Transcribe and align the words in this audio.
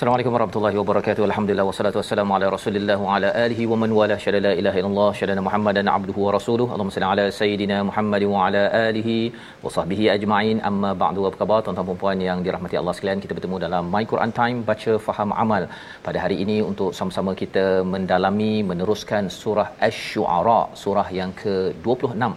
Assalamualaikum 0.00 0.34
warahmatullahi 0.34 0.76
wabarakatuh. 0.80 1.22
Alhamdulillah 1.28 1.64
wassalatu 1.68 1.98
wassalamu 2.00 2.32
ala 2.36 2.46
Rasulillah 2.54 2.96
wa 3.06 3.16
ala 3.16 3.30
alihi 3.42 3.64
wa 3.70 3.76
man 3.82 3.90
wala 3.98 4.16
syada 4.22 4.38
la 4.46 4.52
ilaha 4.60 4.78
illallah 4.80 5.08
syada 5.18 5.42
Muhammadan 5.48 5.90
abduhu 5.94 6.20
wa 6.26 6.30
rasuluhu. 6.36 6.70
Allahumma 6.74 6.94
salli 6.94 7.08
ala 7.10 7.24
sayidina 7.38 7.78
Muhammad 7.88 8.22
wa 8.30 8.38
ala 8.46 8.62
alihi 8.86 9.16
wa 9.64 9.72
sahbihi 9.74 10.06
ajma'in. 10.14 10.62
Amma 10.68 10.92
ba'du. 11.02 11.26
Apa 11.28 11.36
khabar 11.42 11.58
tuan-tuan 11.66 11.88
dan 11.90 11.98
puan 12.02 12.22
yang 12.28 12.38
dirahmati 12.46 12.78
Allah 12.80 12.94
sekalian? 12.96 13.20
Kita 13.24 13.36
bertemu 13.38 13.58
dalam 13.66 13.92
My 13.96 14.02
Quran 14.12 14.32
Time 14.40 14.64
baca 14.70 14.94
faham 15.08 15.36
amal 15.44 15.68
pada 16.06 16.18
hari 16.24 16.38
ini 16.46 16.56
untuk 16.70 16.96
sama-sama 17.00 17.34
kita 17.42 17.66
mendalami 17.92 18.52
meneruskan 18.70 19.28
surah 19.40 19.68
Asy-Syu'ara, 19.88 20.60
surah 20.84 21.08
yang 21.20 21.32
ke-26 21.42 22.32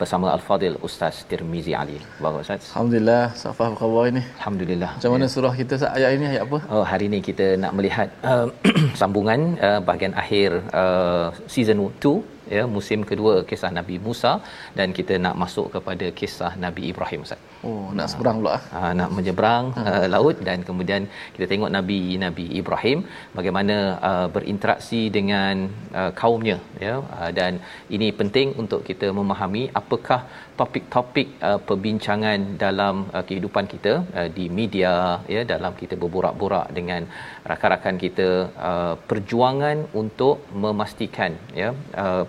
bersama 0.00 0.26
Al-Fadil 0.36 0.76
Ustaz 0.86 1.16
Tirmizi 1.30 1.72
Ali. 1.80 1.98
Bagus 2.24 2.40
Ustaz. 2.46 2.62
Alhamdulillah, 2.72 3.22
Safa 3.42 3.64
apa 3.68 3.76
khabar 3.82 4.04
ini? 4.12 4.22
Alhamdulillah. 4.38 4.90
Macam 4.96 5.12
mana 5.14 5.26
surah 5.34 5.52
kita 5.60 5.74
ayat 5.98 6.10
ini 6.16 6.26
ayat 6.32 6.42
apa? 6.48 6.58
Oh, 6.74 6.84
hari 6.92 7.06
ini 7.10 7.20
kita 7.28 7.46
nak 7.62 7.72
melihat 7.78 8.08
uh, 8.30 8.46
sambungan 9.00 9.40
uh, 9.68 9.80
bahagian 9.88 10.14
akhir 10.22 10.50
uh, 10.82 11.28
season 11.54 11.78
2 12.06 12.16
ya 12.56 12.64
musim 12.76 13.00
kedua 13.10 13.34
kisah 13.48 13.70
Nabi 13.78 13.96
Musa 14.06 14.32
dan 14.78 14.96
kita 14.98 15.16
nak 15.24 15.34
masuk 15.42 15.66
kepada 15.76 16.08
kisah 16.20 16.52
Nabi 16.64 16.82
Ibrahim 16.92 17.22
Ustaz. 17.26 17.40
Oh, 17.66 17.90
nak 17.98 18.06
seberang 18.10 18.36
pula. 18.40 18.56
Uh, 18.78 18.92
nak 18.98 19.10
menyeberang 19.16 19.64
uh, 19.82 20.06
laut 20.14 20.36
dan 20.48 20.58
kemudian 20.68 21.02
kita 21.34 21.46
tengok 21.50 21.70
Nabi 21.76 22.14
Nabi 22.24 22.44
Ibrahim 22.60 22.98
bagaimana 23.38 23.76
uh, 24.08 24.26
berinteraksi 24.34 25.00
dengan 25.16 25.66
uh, 26.00 26.10
kaumnya 26.20 26.58
ya 26.86 26.94
uh, 27.18 27.30
dan 27.38 27.58
ini 27.96 28.08
penting 28.20 28.54
untuk 28.62 28.86
kita 28.88 29.10
memahami 29.18 29.62
apakah 29.80 30.20
topik-topik 30.60 31.28
uh, 31.48 31.58
perbincangan 31.68 32.38
dalam 32.64 33.10
uh, 33.16 33.24
kehidupan 33.28 33.66
kita 33.74 33.92
uh, 34.18 34.28
di 34.36 34.46
media 34.60 34.92
ya 35.34 35.42
dalam 35.54 35.74
kita 35.80 35.98
berborak-borak 36.02 36.70
dengan 36.78 37.10
rakan-rakan 37.50 37.98
kita 38.04 38.28
uh, 38.70 38.94
perjuangan 39.10 39.78
untuk 40.02 40.46
memastikan 40.64 41.34
ya 41.62 41.70
uh, 42.04 42.24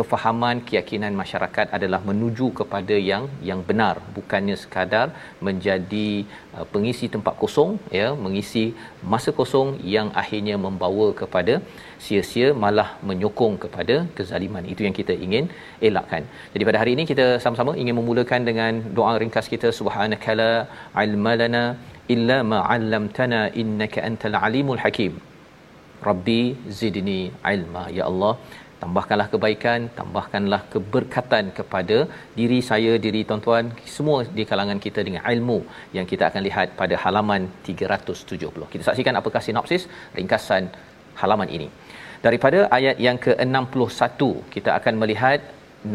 kefahaman 0.00 0.56
keyakinan 0.68 1.14
masyarakat 1.22 1.66
adalah 1.76 2.00
menuju 2.10 2.46
kepada 2.60 2.96
yang 3.10 3.24
yang 3.50 3.60
benar 3.68 3.94
bukannya 4.16 4.56
sekadar 4.62 5.06
menjadi 5.48 6.08
uh, 6.56 6.66
pengisi 6.72 7.08
tempat 7.14 7.34
kosong 7.42 7.72
ya 7.98 8.08
mengisi 8.24 8.64
masa 9.12 9.32
kosong 9.40 9.70
yang 9.94 10.10
akhirnya 10.22 10.56
membawa 10.66 11.08
kepada 11.20 11.56
sia-sia 12.04 12.48
malah 12.64 12.88
menyokong 13.08 13.56
kepada 13.64 13.96
kezaliman 14.18 14.64
itu 14.72 14.82
yang 14.86 14.96
kita 15.00 15.14
ingin 15.26 15.46
elakkan. 15.88 16.22
Jadi 16.52 16.62
pada 16.68 16.78
hari 16.82 16.92
ini 16.96 17.04
kita 17.10 17.26
sama-sama 17.44 17.72
ingin 17.82 17.96
memulakan 18.00 18.42
dengan 18.50 18.72
doa 18.98 19.12
ringkas 19.22 19.48
kita 19.54 19.70
subhanakala 19.80 20.50
ilmalana 21.04 21.64
illa 22.14 22.38
ma 22.52 22.60
'allamtana 22.74 23.42
innaka 23.62 24.06
antal 24.08 24.38
alimul 24.46 24.80
hakim. 24.84 25.14
Rabbi 26.08 26.40
zidni 26.80 27.20
ilma 27.54 27.84
ya 27.98 28.04
Allah 28.10 28.32
tambahkanlah 28.82 29.28
kebaikan 29.32 29.80
tambahkanlah 29.98 30.60
keberkatan 30.74 31.44
kepada 31.58 31.98
diri 32.38 32.60
saya 32.70 32.92
diri 33.06 33.22
tuan-tuan 33.28 33.66
semua 33.96 34.18
di 34.38 34.44
kalangan 34.50 34.80
kita 34.86 35.00
dengan 35.08 35.22
ilmu 35.34 35.58
yang 35.96 36.06
kita 36.12 36.26
akan 36.30 36.42
lihat 36.48 36.68
pada 36.80 36.96
halaman 37.04 37.44
370 37.68 38.72
kita 38.74 38.84
saksikan 38.88 39.20
apakah 39.22 39.42
sinopsis 39.48 39.84
ringkasan 40.18 40.64
halaman 41.22 41.50
ini. 41.56 41.68
Daripada 42.26 42.58
ayat 42.76 42.96
yang 43.06 43.18
ke-61 43.24 44.20
kita 44.54 44.70
akan 44.78 44.94
melihat 45.02 45.40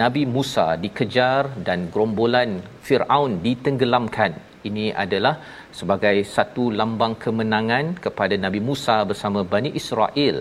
Nabi 0.01 0.23
Musa 0.35 0.67
dikejar 0.83 1.43
dan 1.67 1.79
gerombolan 1.93 2.51
Firaun 2.85 3.31
ditenggelamkan 3.45 4.31
ini 4.69 4.85
adalah 5.03 5.33
sebagai 5.79 6.15
satu 6.35 6.63
lambang 6.79 7.13
kemenangan 7.23 7.85
kepada 8.05 8.35
Nabi 8.45 8.59
Musa 8.69 8.95
bersama 9.09 9.39
Bani 9.53 9.71
Israel 9.79 10.37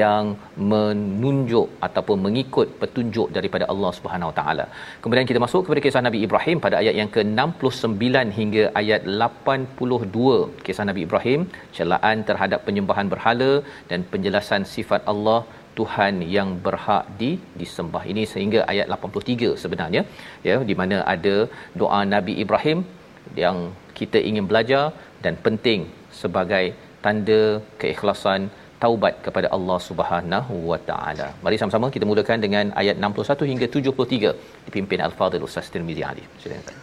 yang 0.00 0.24
menunjuk 0.72 1.68
ataupun 1.88 2.18
mengikut 2.26 2.68
petunjuk 2.82 3.28
daripada 3.36 3.66
Allah 3.72 3.92
Subhanahu 3.98 4.30
Wa 4.32 4.36
Taala. 4.40 4.66
Kemudian 5.02 5.28
kita 5.30 5.42
masuk 5.46 5.62
kepada 5.66 5.82
kisah 5.86 6.04
Nabi 6.08 6.20
Ibrahim 6.26 6.58
pada 6.66 6.78
ayat 6.82 6.96
yang 7.00 7.12
ke-69 7.16 8.34
hingga 8.40 8.64
ayat 8.82 9.02
82 9.28 10.64
kisah 10.66 10.86
Nabi 10.90 11.02
Ibrahim 11.08 11.40
celaan 11.78 12.18
terhadap 12.30 12.62
penyembahan 12.68 13.08
berhala 13.14 13.52
dan 13.92 14.02
penjelasan 14.12 14.64
sifat 14.74 15.02
Allah 15.12 15.40
Tuhan 15.78 16.14
yang 16.36 16.48
berhak 16.66 17.04
di 17.20 17.30
disembah. 17.60 18.02
Ini 18.12 18.22
sehingga 18.32 18.60
ayat 18.72 18.86
83 18.94 19.50
sebenarnya 19.62 20.02
ya 20.48 20.56
di 20.70 20.74
mana 20.80 20.96
ada 21.14 21.36
doa 21.82 22.00
Nabi 22.14 22.34
Ibrahim 22.44 22.80
yang 23.44 23.58
kita 23.98 24.18
ingin 24.30 24.44
belajar 24.50 24.84
dan 25.24 25.34
penting 25.46 25.80
sebagai 26.20 26.64
tanda 27.04 27.42
keikhlasan 27.80 28.50
taubat 28.82 29.14
kepada 29.26 29.48
Allah 29.56 29.78
Subhanahu 29.88 30.54
Wa 30.70 30.78
Taala. 30.88 31.28
Mari 31.44 31.56
sama-sama 31.60 31.86
kita 31.94 32.04
mulakan 32.10 32.38
dengan 32.44 32.64
ayat 32.82 32.96
61 33.02 33.50
hingga 33.50 33.66
73 33.76 34.66
dipimpin 34.66 35.00
Al-Fadhil 35.06 35.46
Ustaz 35.48 35.66
Tirmizi 35.74 36.04
Ali. 36.10 36.24
Silakan. 36.42 36.76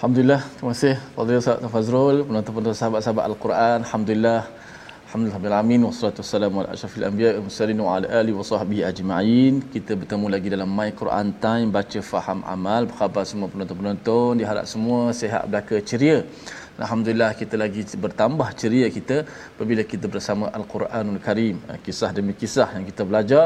Alhamdulillah, 0.00 0.40
terima 0.56 0.72
kasih 0.74 0.94
Fadil 1.14 1.40
Ustaz 1.42 1.66
Fazrul, 1.74 2.18
penonton-penonton 2.28 2.76
sahabat-sahabat 2.80 3.24
Al-Quran. 3.30 3.78
Alhamdulillah. 3.86 4.40
Alhamdulillah 5.10 5.38
rabbil 5.42 5.54
alamin 5.58 5.82
wassalatu 5.86 6.22
wassalamu 6.22 6.58
ala 6.62 6.68
asyrafil 6.74 7.04
anbiya 7.06 7.30
wal 7.34 7.42
mursalin 7.46 7.78
wa 7.82 7.94
ala 7.98 8.06
alihi 8.18 8.36
wa 8.40 8.44
sahbihi 8.50 8.82
ajma'in. 8.90 9.54
Kita 9.72 9.98
bertemu 9.98 10.26
lagi 10.34 10.48
dalam 10.54 10.70
My 10.70 10.94
Quran 11.00 11.34
Time 11.44 11.74
baca 11.76 12.00
faham 12.10 12.46
amal. 12.46 12.86
Apa 12.86 12.94
khabar 13.00 13.24
semua 13.30 13.50
penonton-penonton? 13.50 14.38
Diharap 14.38 14.70
semua 14.70 15.10
sihat 15.20 15.50
belaka 15.50 15.82
ceria. 15.82 16.22
Alhamdulillah 16.84 17.30
kita 17.40 17.56
lagi 17.62 17.82
bertambah 18.04 18.46
ceria 18.60 18.88
kita 18.94 19.16
apabila 19.54 19.82
kita 19.92 20.06
bersama 20.14 20.44
Al-Quranul 20.58 21.20
Karim. 21.26 21.56
Kisah 21.86 22.10
demi 22.18 22.32
kisah 22.42 22.68
yang 22.76 22.84
kita 22.90 23.02
belajar 23.10 23.42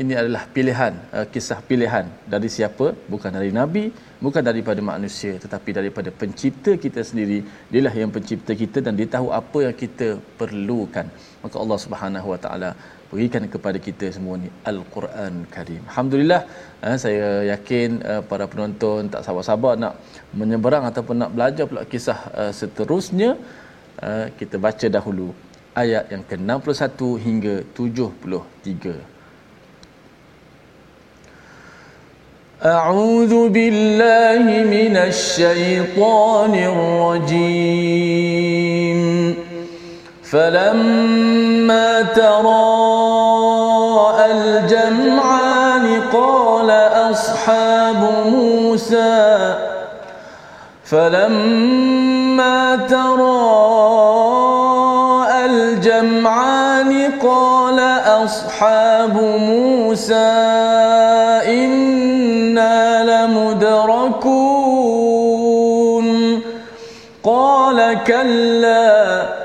ini 0.00 0.14
adalah 0.22 0.42
pilihan, 0.56 0.94
kisah 1.34 1.58
pilihan 1.68 2.06
dari 2.32 2.50
siapa? 2.56 2.86
Bukan 3.12 3.30
dari 3.38 3.50
nabi, 3.60 3.84
bukan 4.24 4.42
daripada 4.50 4.82
manusia 4.92 5.32
tetapi 5.44 5.70
daripada 5.78 6.10
pencipta 6.22 6.74
kita 6.84 7.00
sendiri. 7.10 7.38
Dialah 7.70 7.94
yang 8.02 8.10
pencipta 8.16 8.52
kita 8.62 8.80
dan 8.86 8.98
dia 8.98 9.08
tahu 9.16 9.30
apa 9.40 9.58
yang 9.66 9.76
kita 9.84 10.08
perlukan. 10.40 11.06
Maka 11.44 11.56
Allah 11.62 11.78
Subhanahu 11.86 12.28
Wa 12.34 12.40
Taala 12.46 12.70
berikan 13.11 13.43
kepada 13.53 13.77
kita 13.87 14.07
semua 14.15 14.35
ni 14.41 14.49
Al-Quran 14.71 15.33
Karim. 15.53 15.81
Alhamdulillah 15.89 16.41
eh, 16.87 16.97
saya 17.03 17.27
yakin 17.53 17.89
eh, 18.11 18.21
para 18.29 18.45
penonton 18.51 18.99
tak 19.13 19.21
sabar-sabar 19.27 19.73
nak 19.83 19.93
menyeberang 20.39 20.83
ataupun 20.89 21.15
nak 21.21 21.31
belajar 21.35 21.65
pula 21.69 21.83
kisah 21.93 22.19
eh, 22.41 22.51
seterusnya 22.59 23.29
eh, 24.07 24.25
kita 24.39 24.55
baca 24.65 24.87
dahulu 24.97 25.27
ayat 25.83 26.03
yang 26.13 26.23
ke-61 26.29 26.99
hingga 27.25 27.55
73. 27.77 29.17
أعوذ 32.59 33.33
بالله 33.55 34.43
من 34.67 34.95
الشيطان 34.97 36.53
الرجيم 36.71 38.72
فلما 40.30 42.02
تراءى 42.02 43.44
الجمعان 44.32 46.00
أصحاب 47.10 48.00
موسى 48.26 49.54
فلما 50.84 52.76
تراءى 52.76 54.24
الجمعان 55.46 57.12
قال 57.22 57.80
أصحاب 58.24 59.16
موسى 59.22 60.14
إنا 61.46 63.04
لمدركون. 63.04 64.54
قال 67.24 67.98
كلا 68.06 69.44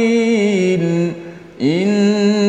إن 1.61 2.18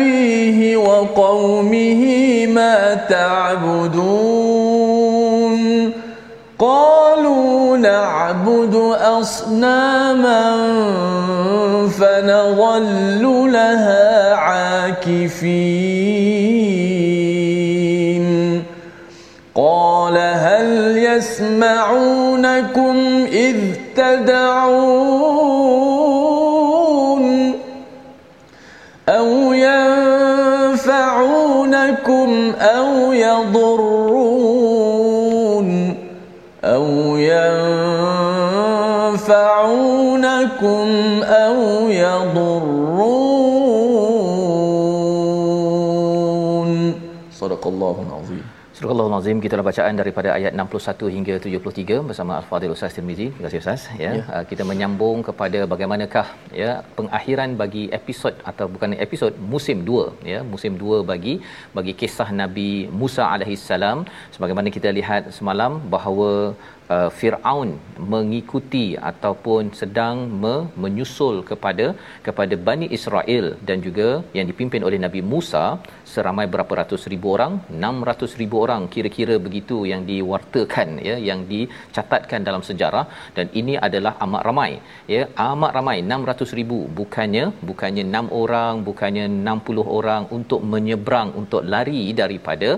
لأبيه 0.00 0.76
وقومه 0.76 2.02
ما 2.46 2.94
تعبدون. 2.94 4.00
قالوا 6.58 7.76
نعبد 7.76 8.74
أصناما 9.00 10.56
فنظل 11.88 13.52
لها 13.52 14.34
عاكفين. 14.34 15.70
قال 19.54 20.16
هل 20.18 20.98
يسمعونكم 20.98 22.29
Surah 48.80 48.94
Al-Azim 48.96 49.38
kita 49.44 49.52
dalam 49.54 49.66
bacaan 49.68 49.94
daripada 50.00 50.28
ayat 50.36 50.52
61 50.60 51.08
hingga 51.14 51.34
73 51.46 51.96
bersama 52.08 52.32
Al-Fadhil 52.40 52.72
Ustaz 52.74 52.94
Tirmizi. 52.96 53.26
Terima 53.32 53.44
kasih 53.46 53.60
Ustaz 53.62 53.82
ya. 54.04 54.12
ya. 54.18 54.38
Kita 54.50 54.62
menyambung 54.70 55.18
kepada 55.26 55.58
bagaimanakah 55.72 56.24
ya 56.60 56.70
pengakhiran 56.98 57.50
bagi 57.62 57.84
episod 57.98 58.34
atau 58.50 58.66
bukan 58.74 58.96
episod 59.06 59.36
musim 59.52 59.84
2 59.90 60.32
ya, 60.32 60.40
musim 60.52 60.80
2 60.80 61.04
bagi 61.12 61.34
bagi 61.76 61.92
kisah 62.02 62.28
Nabi 62.42 62.70
Musa 63.02 63.24
alaihi 63.34 63.60
salam 63.68 63.98
sebagaimana 64.36 64.72
kita 64.76 64.88
lihat 64.98 65.28
semalam 65.38 65.72
bahawa 65.96 66.30
uh, 66.94 67.10
Firaun 67.18 67.70
mengikuti 68.14 68.86
ataupun 69.10 69.62
sedang 69.80 70.16
me- 70.42 70.66
menyusul 70.84 71.36
kepada 71.50 71.86
kepada 72.26 72.54
Bani 72.68 72.88
Israel 72.98 73.46
dan 73.68 73.78
juga 73.86 74.08
yang 74.38 74.48
dipimpin 74.50 74.84
oleh 74.88 75.00
Nabi 75.06 75.22
Musa 75.34 75.64
seramai 76.14 76.46
berapa 76.52 76.72
ratus 76.80 77.02
ribu 77.12 77.26
orang? 77.36 77.52
600 77.88 78.40
ribu 78.40 78.56
orang 78.64 78.82
kira-kira 78.94 79.34
begitu 79.46 79.76
yang 79.92 80.02
diwartakan 80.10 80.88
ya 81.08 81.16
yang 81.28 81.40
dicatatkan 81.52 82.40
dalam 82.48 82.62
sejarah. 82.68 83.04
Dan 83.36 83.48
ini 83.60 83.74
adalah 83.86 84.12
amat 84.26 84.42
ramai 84.48 84.70
ya 85.14 85.22
amat 85.48 85.72
ramai. 85.78 85.96
600 86.14 86.58
ribu. 86.60 86.78
Bukannya 87.00 87.44
bukannya 87.70 88.04
6 88.20 88.40
orang 88.42 88.74
bukannya 88.88 89.26
60 89.50 89.98
orang 89.98 90.22
untuk 90.38 90.62
menyeberang 90.72 91.30
untuk 91.42 91.62
lari 91.74 92.02
daripada 92.22 92.70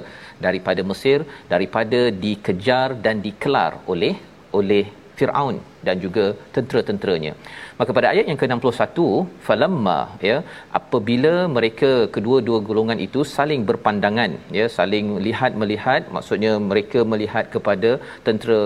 daripada 0.46 0.82
Mesir 0.90 1.20
daripada 1.52 2.00
dikejar 2.24 2.88
dan 3.04 3.18
dikelar 3.26 3.72
oleh 3.92 4.14
oleh 4.60 4.84
Firaun 5.18 5.56
dan 5.86 5.96
juga 6.04 6.24
tentera-tenteranya. 6.54 7.32
Maka 7.78 7.90
pada 7.96 8.08
ayat 8.12 8.26
yang 8.30 8.38
ke-61 8.42 8.98
falamma 9.46 9.98
ya 10.28 10.36
apabila 10.80 11.34
mereka 11.56 11.90
kedua-dua 12.16 12.58
golongan 12.68 13.00
itu 13.06 13.22
saling 13.36 13.62
berpandangan 13.70 14.32
ya 14.58 14.66
saling 14.78 15.06
lihat 15.26 15.54
melihat 15.62 16.02
maksudnya 16.16 16.52
mereka 16.70 17.00
melihat 17.12 17.46
kepada 17.54 17.90
tentera 18.26 18.60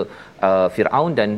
uh, 0.47 0.67
Firaun 0.75 1.13
dan 1.19 1.29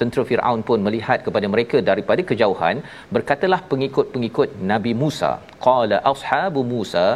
tentera 0.00 0.22
Firaun 0.30 0.60
pun 0.68 0.78
melihat 0.86 1.18
kepada 1.26 1.46
mereka 1.54 1.78
daripada 1.90 2.22
kejauhan 2.30 2.76
berkatalah 3.16 3.60
pengikut-pengikut 3.70 4.48
Nabi 4.72 4.92
Musa 5.02 5.30
qala 5.66 5.98
ashabu 6.12 6.62
Musa 6.72 7.06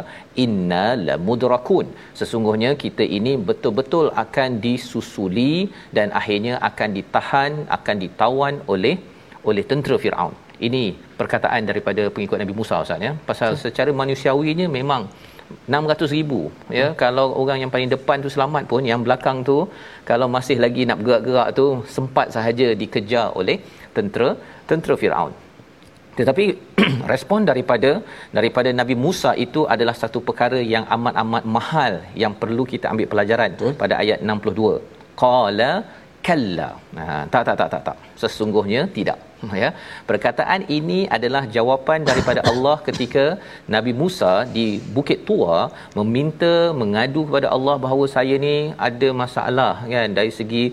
inna 0.45 0.85
lamudrakun. 1.07 1.87
Sesungguhnya 2.19 2.71
kita 2.85 3.05
ini 3.17 3.33
betul-betul 3.49 4.07
akan 4.23 4.49
disusuli 4.65 5.53
dan 5.97 6.09
akhirnya 6.21 6.55
akan 6.69 6.89
ditahan 6.97 7.51
akan 7.77 7.95
ditawan 8.05 8.57
oleh 8.75 8.95
oleh 9.49 9.63
tentera 9.71 9.97
Firaun. 10.05 10.35
Ini 10.67 10.83
perkataan 11.19 11.61
daripada 11.69 12.03
pengikut 12.15 12.37
Nabi 12.41 12.53
Musa 12.59 12.75
Ustaz 12.85 13.07
ya. 13.07 13.13
Pasal 13.29 13.51
secara 13.65 13.91
manusiawinya 14.01 14.67
memang 14.79 15.01
600 15.73 16.15
ribu 16.17 16.39
ya. 16.79 16.87
Hmm. 16.87 16.95
kalau 17.01 17.25
orang 17.41 17.57
yang 17.63 17.71
paling 17.73 17.89
depan 17.95 18.17
tu 18.25 18.29
selamat 18.35 18.63
pun 18.71 18.81
yang 18.91 19.01
belakang 19.05 19.37
tu 19.49 19.57
kalau 20.09 20.27
masih 20.35 20.57
lagi 20.65 20.83
nak 20.89 20.97
bergerak-gerak 21.01 21.49
tu 21.59 21.65
sempat 21.95 22.27
sahaja 22.35 22.67
dikejar 22.81 23.27
oleh 23.39 23.57
tentera 23.95 24.29
tentera 24.69 24.95
Firaun. 25.01 25.33
Tetapi 26.19 26.45
respon 27.11 27.39
daripada 27.49 27.91
daripada 28.37 28.69
Nabi 28.79 28.95
Musa 29.05 29.31
itu 29.45 29.61
adalah 29.73 29.95
satu 30.01 30.19
perkara 30.27 30.59
yang 30.73 30.85
amat-amat 30.95 31.43
mahal 31.57 31.93
yang 32.23 32.33
perlu 32.41 32.63
kita 32.73 32.85
ambil 32.93 33.07
pelajaran 33.13 33.51
Betul. 33.55 33.73
pada 33.81 33.95
ayat 34.03 34.19
62 34.23 35.19
qala 35.21 35.71
kalla. 36.27 36.69
Ha, 36.99 37.03
tak 37.33 37.43
tak 37.47 37.55
tak 37.59 37.69
tak 37.73 37.81
tak. 37.87 37.97
Sesungguhnya 38.21 38.81
tidak 38.97 39.17
ya. 39.61 39.69
Perkataan 40.09 40.61
ini 40.77 40.99
adalah 41.17 41.43
jawapan 41.55 41.99
daripada 42.09 42.41
Allah 42.51 42.77
ketika 42.87 43.25
Nabi 43.75 43.91
Musa 44.01 44.33
di 44.57 44.65
Bukit 44.95 45.19
Tua 45.29 45.57
meminta 45.99 46.53
mengadu 46.81 47.23
kepada 47.27 47.49
Allah 47.55 47.75
bahawa 47.85 48.05
saya 48.15 48.35
ni 48.45 48.55
ada 48.89 49.09
masalah 49.23 49.73
kan? 49.93 50.09
Dari 50.19 50.31
segi 50.39 50.63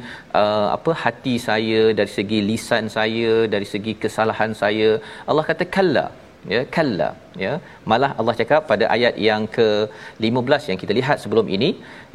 uh, 0.42 0.68
apa 0.76 0.92
hati 1.04 1.34
saya 1.48 1.82
dari 2.00 2.12
segi 2.18 2.40
lisan 2.50 2.86
saya 2.96 3.34
dari 3.54 3.68
segi 3.74 3.94
kesalahan 4.04 4.54
saya. 4.62 4.90
Allah 5.30 5.46
kata 5.50 5.66
kalla. 5.76 6.06
Ya 6.52 6.60
kalla. 6.76 7.10
Ya. 7.44 7.52
Malah 7.90 8.10
Allah 8.20 8.34
cakap 8.38 8.62
pada 8.70 8.84
ayat 8.94 9.14
yang 9.28 9.42
ke-15 9.56 10.62
yang 10.70 10.78
kita 10.82 10.92
lihat 10.98 11.16
sebelum 11.24 11.46
ini 11.56 11.70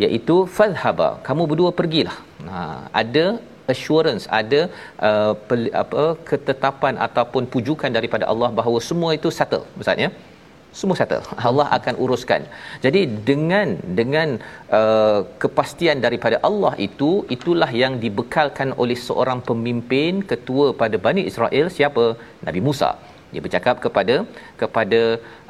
iaitu 0.06 0.38
fadhhaba. 0.58 1.10
Kamu 1.28 1.44
berdua 1.52 1.72
pergilah. 1.80 2.18
Ha 2.50 2.64
ada 3.02 3.26
assurance 3.74 4.26
ada 4.40 4.62
uh, 5.10 5.34
pel, 5.50 5.64
apa 5.84 6.06
ketetapan 6.30 6.96
ataupun 7.08 7.46
pujukan 7.56 7.92
daripada 7.98 8.26
Allah 8.32 8.50
bahawa 8.60 8.82
semua 8.90 9.12
itu 9.20 9.32
settle 9.40 9.66
maksudnya 9.78 10.10
semua 10.80 10.96
settle. 11.00 11.26
Allah 11.50 11.68
akan 11.78 11.96
uruskan. 12.04 12.42
Jadi 12.86 13.02
dengan 13.30 13.68
dengan 14.00 14.30
uh, 14.80 15.20
kepastian 15.44 15.98
daripada 16.06 16.38
Allah 16.50 16.74
itu 16.88 17.12
itulah 17.36 17.70
yang 17.84 17.94
dibekalkan 18.04 18.72
oleh 18.84 18.98
seorang 19.08 19.42
pemimpin 19.50 20.22
ketua 20.32 20.68
pada 20.82 20.98
Bani 21.08 21.24
Israel. 21.32 21.68
Siapa? 21.78 22.06
Nabi 22.48 22.62
Musa. 22.68 22.92
Dia 23.32 23.42
bercakap 23.46 23.76
kepada 23.86 24.16
kepada 24.62 25.02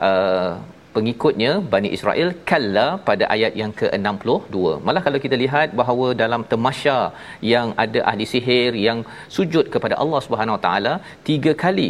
uh, 0.08 0.54
pengikutnya 0.96 1.52
Bani 1.74 1.90
Israel 1.98 2.30
kalla 2.50 2.88
pada 3.10 3.26
ayat 3.36 3.54
yang 3.62 3.72
ke-62. 3.80 4.56
Malah 4.88 5.02
kalau 5.08 5.20
kita 5.26 5.36
lihat 5.44 5.78
bahawa 5.82 6.08
dalam 6.24 6.44
temasya 6.52 6.98
yang 7.54 7.70
ada 7.86 8.02
ahli 8.12 8.28
sihir 8.34 8.72
yang 8.88 9.02
sujud 9.38 9.66
kepada 9.76 9.98
Allah 10.04 10.22
Subhanahu 10.28 10.58
Wa 10.58 10.64
Taala 10.68 10.94
tiga 11.30 11.54
kali 11.66 11.90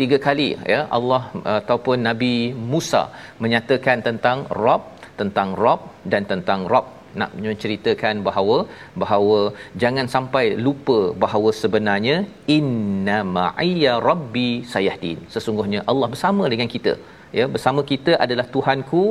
tiga 0.00 0.16
kali 0.26 0.48
ya 0.72 0.80
Allah 0.96 1.22
ataupun 1.58 1.98
Nabi 2.08 2.34
Musa 2.72 3.02
menyatakan 3.44 3.98
tentang 4.08 4.38
Rob 4.62 4.82
tentang 5.20 5.50
Rob 5.62 5.80
dan 6.12 6.22
tentang 6.32 6.62
Rob. 6.72 6.86
Nak 7.20 7.30
menceritakan 7.44 8.14
bahawa 8.26 8.56
bahawa 9.02 9.38
jangan 9.82 10.06
sampai 10.14 10.42
lupa 10.64 10.98
bahawa 11.22 11.50
sebenarnya 11.60 12.16
inna 12.56 13.18
ma'iyya 13.36 13.92
rabbi 14.08 14.50
sayahdin. 14.72 15.18
Sesungguhnya 15.34 15.80
Allah 15.90 16.08
bersama 16.14 16.44
dengan 16.52 16.68
kita 16.74 16.92
ya 17.38 17.44
bersama 17.54 17.80
kita 17.92 18.14
adalah 18.24 18.46
Tuhanku 18.54 19.02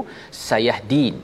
sayahdin 0.50 1.16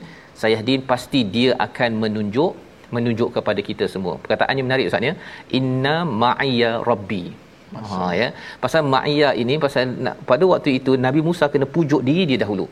sayahdin 0.42 0.80
pasti 0.92 1.22
dia 1.36 1.50
akan 1.66 1.90
menunjuk 2.04 2.52
menunjuk 2.96 3.28
kepada 3.36 3.60
kita 3.68 3.84
semua. 3.94 4.14
Perkataannya 4.22 4.64
menarik 4.68 4.88
ustaz 4.90 5.08
ya. 5.10 5.14
Inna 5.58 5.96
ma'iyya 6.22 6.70
rabbi. 6.90 7.24
Ha 7.90 8.08
ya. 8.20 8.28
Pasal 8.64 8.82
ma'iyya 8.94 9.28
ini 9.42 9.54
pasal 9.66 9.84
nak, 10.06 10.16
pada 10.30 10.44
waktu 10.52 10.70
itu 10.78 10.94
Nabi 11.06 11.20
Musa 11.28 11.46
kena 11.52 11.68
pujuk 11.76 12.02
diri 12.08 12.24
dia 12.32 12.40
dahulu. 12.44 12.66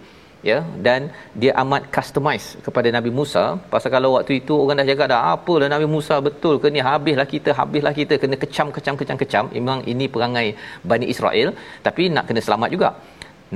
Ya, 0.48 0.58
dan 0.84 1.00
dia 1.40 1.52
amat 1.62 1.82
customize 1.94 2.46
kepada 2.66 2.88
Nabi 2.96 3.10
Musa. 3.18 3.42
Pasal 3.72 3.90
kalau 3.94 4.10
waktu 4.16 4.32
itu 4.40 4.54
orang 4.62 4.78
dah 4.80 4.86
jaga 4.90 5.04
dah 5.12 5.20
apalah 5.32 5.68
Nabi 5.72 5.86
Musa 5.94 6.16
betul 6.28 6.54
ke 6.62 6.68
ni? 6.74 6.80
Habislah 6.86 7.28
kita 7.32 7.50
habislah 7.58 7.92
kita. 7.98 8.16
Kena 8.22 8.36
kecam 8.44 8.68
kecam 8.76 8.94
kecam 9.00 9.16
kecam. 9.22 9.44
Memang 9.56 9.80
ini 9.92 10.06
perangai 10.14 10.46
Bani 10.90 11.08
Israel 11.14 11.48
tapi 11.86 12.08
nak 12.14 12.24
kena 12.28 12.40
selamat 12.46 12.70
juga 12.76 12.90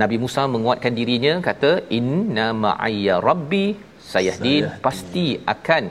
Nabi 0.02 0.16
Musa 0.22 0.42
menguatkan 0.54 0.92
dirinya 0.98 1.34
kata 1.48 1.70
inna 1.98 2.46
ma'ayya 2.64 3.16
rabbi 3.28 3.66
sayahdin. 4.12 4.64
Pasti 4.86 5.26
akan 5.54 5.84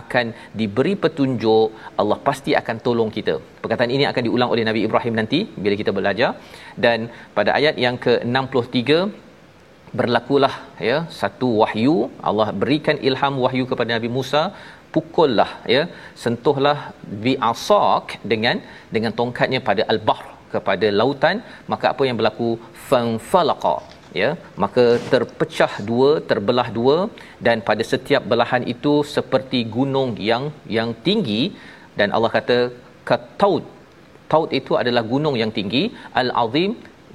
akan 0.00 0.26
diberi 0.60 0.92
petunjuk 1.02 1.68
Allah 2.00 2.18
pasti 2.26 2.52
akan 2.60 2.76
tolong 2.86 3.10
kita. 3.16 3.34
Perkataan 3.62 3.92
ini 3.96 4.04
akan 4.10 4.22
diulang 4.26 4.50
oleh 4.54 4.64
Nabi 4.68 4.80
Ibrahim 4.88 5.14
nanti 5.20 5.40
bila 5.64 5.74
kita 5.82 5.94
belajar. 5.98 6.30
Dan 6.84 7.08
pada 7.38 7.52
ayat 7.58 7.76
yang 7.84 7.96
ke-63 8.06 8.80
berlakulah 9.98 10.54
ya 10.90 10.98
satu 11.20 11.48
wahyu. 11.62 11.96
Allah 12.28 12.48
berikan 12.62 12.98
ilham 13.08 13.36
wahyu 13.46 13.64
kepada 13.72 13.90
Nabi 13.96 14.10
Musa 14.18 14.42
pukullah 14.94 15.50
ya 15.74 15.82
sentuhlah 16.22 16.78
bi 17.24 17.32
asak 17.50 18.16
dengan 18.32 18.56
dengan 18.94 19.12
tongkatnya 19.20 19.60
pada 19.68 19.82
al-bahr 19.92 20.35
kepada 20.56 20.88
lautan 21.00 21.36
maka 21.72 21.86
apa 21.92 22.02
yang 22.08 22.18
berlaku? 22.20 22.50
Fanfalaqa 22.88 23.76
ya. 24.22 24.30
Maka 24.64 24.84
terpecah 25.12 25.72
dua 25.90 26.10
terbelah 26.30 26.68
dua 26.78 26.98
dan 27.46 27.64
pada 27.68 27.84
setiap 27.92 28.24
belahan 28.32 28.64
itu 28.74 28.94
seperti 29.16 29.60
gunung 29.76 30.12
yang 30.30 30.44
yang 30.78 30.90
tinggi. 31.06 31.42
Dan 31.98 32.10
Allah 32.16 32.30
kata 32.36 32.58
kataud 33.10 33.64
taud 34.32 34.50
itu 34.58 34.72
adalah 34.82 35.02
gunung 35.12 35.36
yang 35.42 35.52
tinggi 35.58 35.82
al-azim 36.20 36.70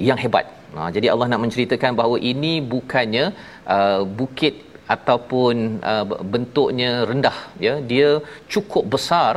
yang 0.10 0.20
hebat. 0.24 0.46
Ha, 0.76 0.82
jadi 0.96 1.08
Allah 1.14 1.28
nak 1.32 1.42
menceritakan 1.46 1.94
bahawa 2.00 2.18
ini 2.32 2.54
bukannya 2.74 3.26
uh, 3.76 4.02
bukit 4.20 4.56
ataupun 4.96 5.56
uh, 5.92 6.06
bentuknya 6.34 6.92
rendah 7.10 7.38
ya. 7.66 7.74
Dia 7.92 8.10
cukup 8.54 8.84
besar 8.96 9.34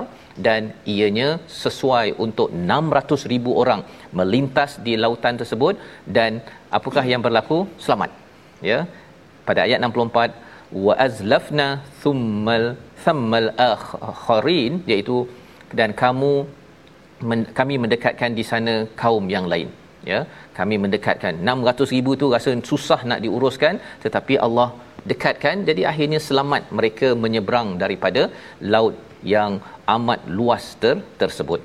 dan 0.47 0.75
ianya 0.93 1.29
sesuai 1.63 2.19
untuk 2.25 2.49
600,000 2.51 3.61
orang 3.63 3.81
melintas 4.19 4.83
di 4.87 4.95
lautan 5.03 5.39
tersebut. 5.41 5.79
Dan 6.17 6.43
apakah 6.79 7.05
yang 7.13 7.23
berlaku? 7.27 7.59
Selamat. 7.85 8.11
Ya. 8.71 8.79
Pada 9.47 9.63
ayat 9.67 9.79
64 9.79 10.35
wa 10.87 10.95
azlafna 11.07 11.69
thummal 12.03 12.67
thammal 13.05 13.49
akharin 13.69 14.83
iaitu 14.91 15.29
dan 15.79 15.93
kamu 16.03 16.33
men, 17.29 17.41
kami 17.59 17.75
mendekatkan 17.85 18.33
di 18.39 18.45
sana 18.51 18.75
kaum 19.03 19.27
yang 19.37 19.47
lain. 19.53 19.71
Ya. 20.03 20.27
Kami 20.59 20.77
mendekatkan. 20.85 21.35
600,000 21.39 22.21
tu 22.23 22.27
rasa 22.35 22.51
susah 22.71 23.01
nak 23.11 23.23
diuruskan 23.25 23.79
tetapi 24.05 24.35
Allah 24.47 24.69
dekatkan. 25.11 25.57
Jadi 25.69 25.83
akhirnya 25.93 26.21
selamat 26.29 26.63
mereka 26.79 27.09
menyeberang 27.25 27.71
daripada 27.83 28.25
laut 28.75 28.97
yang 29.35 29.53
amat 29.97 30.21
luas 30.39 30.65
ter, 30.83 30.97
tersebut. 31.23 31.61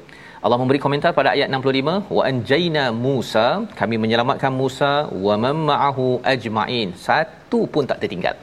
Allah 0.46 0.58
memberi 0.62 0.80
komentar 0.84 1.12
pada 1.18 1.30
ayat 1.36 1.48
65 1.56 2.16
wa 2.18 2.24
anjayna 2.30 2.84
Musa 3.06 3.48
kami 3.80 3.96
menyelamatkan 4.04 4.54
Musa 4.62 4.92
wa 5.26 5.36
man 5.44 5.56
ma'ahu 5.70 6.06
ajma'in. 6.34 6.90
Satu 7.08 7.60
pun 7.74 7.84
tak 7.90 8.00
tertinggal. 8.04 8.36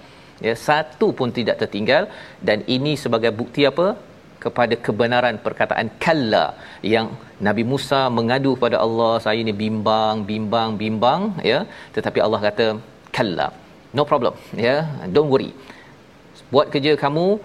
Ya 0.46 0.54
satu 0.68 1.06
pun 1.18 1.30
tidak 1.38 1.56
tertinggal. 1.62 2.04
Dan 2.48 2.60
ini 2.76 2.92
sebagai 3.04 3.32
bukti 3.40 3.64
apa? 3.72 3.86
Kepada 4.44 4.74
kebenaran 4.86 5.36
perkataan 5.44 5.88
kalla 6.04 6.46
yang 6.94 7.06
Nabi 7.46 7.64
Musa 7.70 8.00
mengadu 8.18 8.52
pada 8.64 8.76
Allah 8.84 9.12
saya 9.26 9.40
ni 9.48 9.54
bimbang 9.64 10.16
bimbang 10.30 10.76
bimbang 10.82 11.22
ya. 11.52 11.60
Tetapi 11.96 12.20
Allah 12.26 12.40
kata 12.48 12.66
kalla 13.18 13.48
no 13.96 14.04
problem 14.04 14.36
ya. 14.52 14.84
Don't 15.08 15.32
worry. 15.32 15.56
Buat 16.52 16.68
kerja 16.68 16.92
kamu 17.00 17.40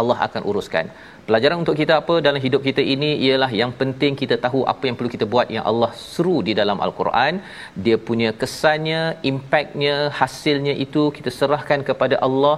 Allah 0.00 0.18
akan 0.26 0.42
uruskan 0.50 0.86
pelajaran 1.28 1.58
untuk 1.62 1.76
kita 1.80 1.94
apa 2.00 2.14
dalam 2.26 2.40
hidup 2.46 2.62
kita 2.68 2.82
ini 2.94 3.10
ialah 3.26 3.50
yang 3.60 3.72
penting 3.80 4.12
kita 4.22 4.36
tahu 4.44 4.60
apa 4.72 4.84
yang 4.88 4.96
perlu 4.98 5.10
kita 5.14 5.26
buat 5.34 5.48
yang 5.56 5.64
Allah 5.70 5.90
seru 6.10 6.36
di 6.48 6.52
dalam 6.60 6.80
al-Quran 6.86 7.34
dia 7.86 7.96
punya 8.08 8.30
kesannya 8.42 9.00
impactnya 9.32 9.96
hasilnya 10.20 10.74
itu 10.86 11.04
kita 11.16 11.32
serahkan 11.38 11.82
kepada 11.90 12.18
Allah 12.28 12.56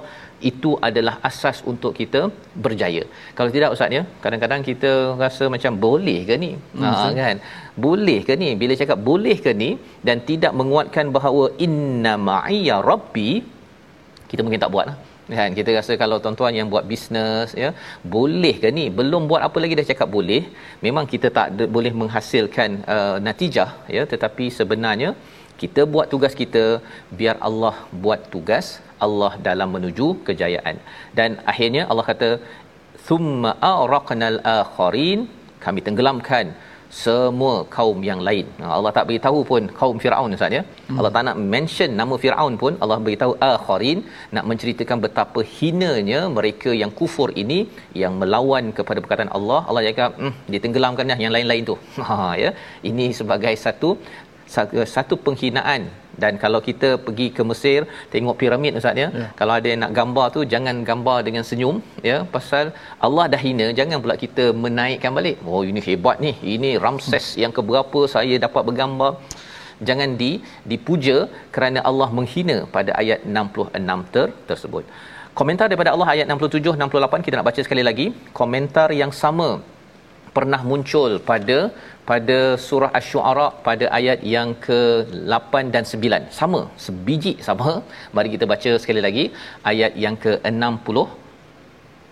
itu 0.51 0.71
adalah 0.89 1.15
asas 1.29 1.59
untuk 1.71 1.93
kita 2.01 2.21
berjaya. 2.65 3.03
Kalau 3.39 3.51
tidak 3.57 3.75
ustaz 3.75 3.97
ya, 3.97 4.03
kadang-kadang 4.25 4.63
kita 4.69 4.91
rasa 5.23 5.45
macam 5.55 5.73
boleh 5.87 6.19
ke 6.29 6.37
ni? 6.45 6.51
Hmm, 6.57 6.87
ha 6.89 7.09
kan. 7.21 7.39
Boleh 7.87 8.19
ke 8.29 8.35
ni? 8.43 8.49
Bila 8.63 8.73
cakap 8.83 8.99
boleh 9.11 9.37
ke 9.45 9.53
ni 9.63 9.71
dan 10.07 10.25
tidak 10.31 10.55
menguatkan 10.61 11.13
bahawa 11.17 11.45
inna 11.67 12.15
ma'iyya 12.29 12.79
rabbi 12.91 13.31
kita 14.31 14.41
mungkin 14.47 14.63
tak 14.65 14.73
buat 14.75 14.87
lah 14.91 14.97
kan 15.39 15.51
kita 15.59 15.71
rasa 15.79 15.93
kalau 16.03 16.17
tuan-tuan 16.25 16.55
yang 16.59 16.69
buat 16.73 16.85
bisnes 16.93 17.51
ya 17.63 17.71
boleh 18.15 18.55
ke 18.63 18.69
ni? 18.79 18.85
Belum 18.99 19.23
buat 19.31 19.43
apa 19.49 19.59
lagi 19.63 19.79
dah 19.81 19.87
cakap 19.91 20.09
boleh. 20.17 20.43
Memang 20.87 21.05
kita 21.13 21.29
tak 21.39 21.49
de- 21.59 21.71
boleh 21.77 21.93
menghasilkan 22.01 22.71
uh, 22.95 23.17
natijah 23.27 23.71
ya 23.97 24.05
tetapi 24.13 24.47
sebenarnya 24.59 25.11
kita 25.63 25.83
buat 25.95 26.07
tugas 26.13 26.35
kita 26.43 26.65
biar 27.19 27.37
Allah 27.49 27.75
buat 28.05 28.21
tugas 28.35 28.67
Allah 29.07 29.33
dalam 29.49 29.69
menuju 29.77 30.09
kejayaan. 30.29 30.77
Dan 31.19 31.31
akhirnya 31.53 31.85
Allah 31.91 32.07
kata 32.13 32.31
thumma 33.07 33.53
araqnal 33.75 34.39
akharin 34.59 35.21
kami 35.65 35.81
tenggelamkan 35.87 36.47
semua 37.03 37.55
kaum 37.77 37.99
yang 38.09 38.21
lain. 38.29 38.47
Allah 38.77 38.93
tak 38.97 39.07
beritahu 39.09 39.41
pun 39.51 39.63
kaum 39.81 39.97
Firaun 40.03 40.35
Ustaz 40.37 40.57
ya. 40.59 40.63
Hmm. 40.67 40.97
Allah 40.99 41.13
tak 41.17 41.25
nak 41.29 41.37
mention 41.55 41.91
nama 42.01 42.15
Firaun 42.23 42.55
pun 42.63 42.73
Allah 42.83 42.99
beritahu 43.07 43.33
akharin 43.51 43.99
nak 44.37 44.45
menceritakan 44.51 44.99
betapa 45.05 45.43
hinanya 45.57 46.21
mereka 46.39 46.73
yang 46.83 46.93
kufur 47.01 47.29
ini 47.43 47.61
yang 48.03 48.15
melawan 48.23 48.67
kepada 48.79 48.99
perkataan 49.05 49.33
Allah. 49.39 49.61
Allah 49.69 49.85
cakap, 49.89 50.11
"Hmm, 50.23 50.35
ditenggelamkan 50.55 51.15
yang 51.25 51.35
lain-lain 51.37 51.65
tu." 51.73 51.77
Ha 52.11 52.19
ya. 52.45 52.51
Ini 52.91 53.07
sebagai 53.21 53.55
satu 53.65 53.91
satu 54.97 55.15
penghinaan 55.27 55.83
dan 56.23 56.33
kalau 56.43 56.61
kita 56.69 56.89
pergi 57.07 57.27
ke 57.37 57.43
Mesir 57.51 57.81
tengok 58.13 58.37
piramid 58.41 58.79
ustaz 58.81 59.03
ya 59.03 59.09
yeah. 59.21 59.31
kalau 59.39 59.55
ada 59.59 59.69
yang 59.73 59.81
nak 59.85 59.93
gambar 59.99 60.27
tu 60.37 60.41
jangan 60.53 60.77
gambar 60.91 61.19
dengan 61.27 61.45
senyum 61.51 61.77
ya 62.09 62.17
pasal 62.35 62.67
Allah 63.07 63.25
dah 63.33 63.41
hina 63.45 63.67
jangan 63.81 63.99
pula 64.05 64.17
kita 64.25 64.45
menaikkan 64.65 65.13
balik. 65.19 65.37
Oh 65.53 65.63
ini 65.71 65.81
hebat 65.89 66.17
ni 66.25 66.33
ini 66.55 66.71
Ramses 66.85 67.27
hmm. 67.29 67.41
yang 67.43 67.53
keberapa 67.59 68.01
saya 68.17 68.37
dapat 68.47 68.65
bergambar. 68.69 69.13
Jangan 69.89 70.11
di 70.21 70.33
dipuja 70.71 71.17
kerana 71.55 71.81
Allah 71.91 72.09
menghina 72.17 72.57
pada 72.75 72.91
ayat 73.03 73.21
66 73.25 74.13
ter, 74.15 74.27
tersebut. 74.49 74.85
Komentar 75.39 75.67
daripada 75.71 75.91
Allah 75.95 76.09
ayat 76.15 76.27
67 76.29 76.77
68 76.77 77.25
kita 77.27 77.35
nak 77.39 77.47
baca 77.49 77.61
sekali 77.67 77.83
lagi. 77.89 78.07
Komentar 78.41 78.89
yang 79.03 79.13
sama 79.23 79.49
pernah 80.37 80.61
muncul 80.71 81.13
pada 81.31 81.59
pada 82.11 82.39
surah 82.67 82.91
asy-syu'ara 82.99 83.47
pada 83.69 83.87
ayat 83.99 84.19
yang 84.35 84.51
ke-8 84.67 85.53
dan 85.75 85.85
9 85.93 86.39
sama 86.41 86.61
sebiji 86.85 87.33
sama 87.49 87.73
mari 88.17 88.29
kita 88.35 88.47
baca 88.53 88.73
sekali 88.83 89.03
lagi 89.07 89.25
ayat 89.73 89.95
yang 90.05 90.17
ke-60 90.25 90.99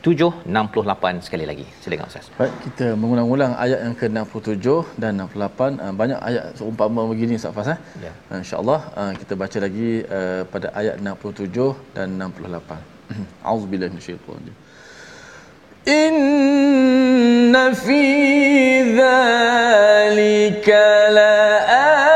768 0.03 1.27
sekali 1.27 1.45
lagi. 1.51 1.67
Silakan 1.83 2.07
Ustaz. 2.11 2.27
Baik, 2.39 2.53
kita 2.65 2.87
mengulang-ulang 3.03 3.53
ayat 3.65 3.81
yang 3.87 3.95
ke-67 4.01 4.67
dan 5.03 5.19
68. 5.27 5.83
Uh, 5.85 5.95
banyak 6.01 6.21
ayat 6.29 6.45
seumpama 6.59 7.03
begini 7.11 7.35
Ustaz 7.41 7.53
Fas 7.57 7.69
eh. 7.75 7.79
Ya. 8.07 8.13
Insya-Allah 8.39 8.81
uh, 9.01 9.13
kita 9.21 9.35
baca 9.43 9.59
lagi 9.67 9.91
uh, 10.19 10.43
pada 10.53 10.71
ayat 10.81 11.03
67 11.03 11.97
dan 11.99 12.15
68. 12.15 12.79
Auzubillahi 13.51 13.91
minasyaitanir 13.91 14.39
Inna 14.39 14.68
إن 15.89 17.73
في 17.75 18.83
ذلك 18.83 20.69
لآية 21.09 22.09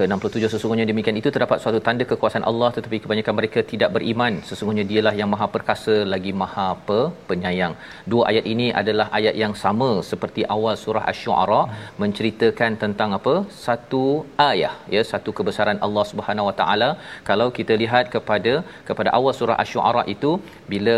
ke-67 0.00 0.44
sesungguhnya 0.54 0.86
demikian 0.90 1.16
itu 1.20 1.30
terdapat 1.34 1.58
suatu 1.62 1.80
tanda 1.86 2.04
kekuasaan 2.10 2.44
Allah 2.50 2.68
tetapi 2.76 2.98
kebanyakan 3.04 3.34
mereka 3.38 3.60
tidak 3.72 3.90
beriman. 3.96 4.34
Sesungguhnya 4.48 4.84
dialah 4.90 5.14
yang 5.20 5.30
maha 5.34 5.46
perkasa 5.56 5.94
lagi 6.12 6.32
maha 6.42 6.68
penyayang. 7.30 7.74
Dua 8.12 8.22
ayat 8.30 8.44
ini 8.52 8.66
adalah 8.80 9.06
ayat 9.18 9.34
yang 9.42 9.54
sama 9.64 9.90
seperti 10.10 10.44
awal 10.56 10.76
surah 10.84 11.04
asy-syu'ara 11.12 11.62
menceritakan 12.02 12.80
tentang 12.84 13.12
apa? 13.18 13.34
Satu 13.64 14.04
ayat 14.50 14.76
ya 14.96 15.02
satu 15.12 15.32
kebesaran 15.40 15.80
Allah 15.88 16.04
Subhanahu 16.12 16.48
Wa 16.50 16.56
Taala. 16.60 16.90
Kalau 17.30 17.48
kita 17.58 17.74
lihat 17.82 18.06
kepada 18.14 18.54
kepada 18.90 19.12
awal 19.18 19.34
surah 19.40 19.58
asy-syu'ara 19.64 20.04
itu 20.14 20.32
bila 20.74 20.96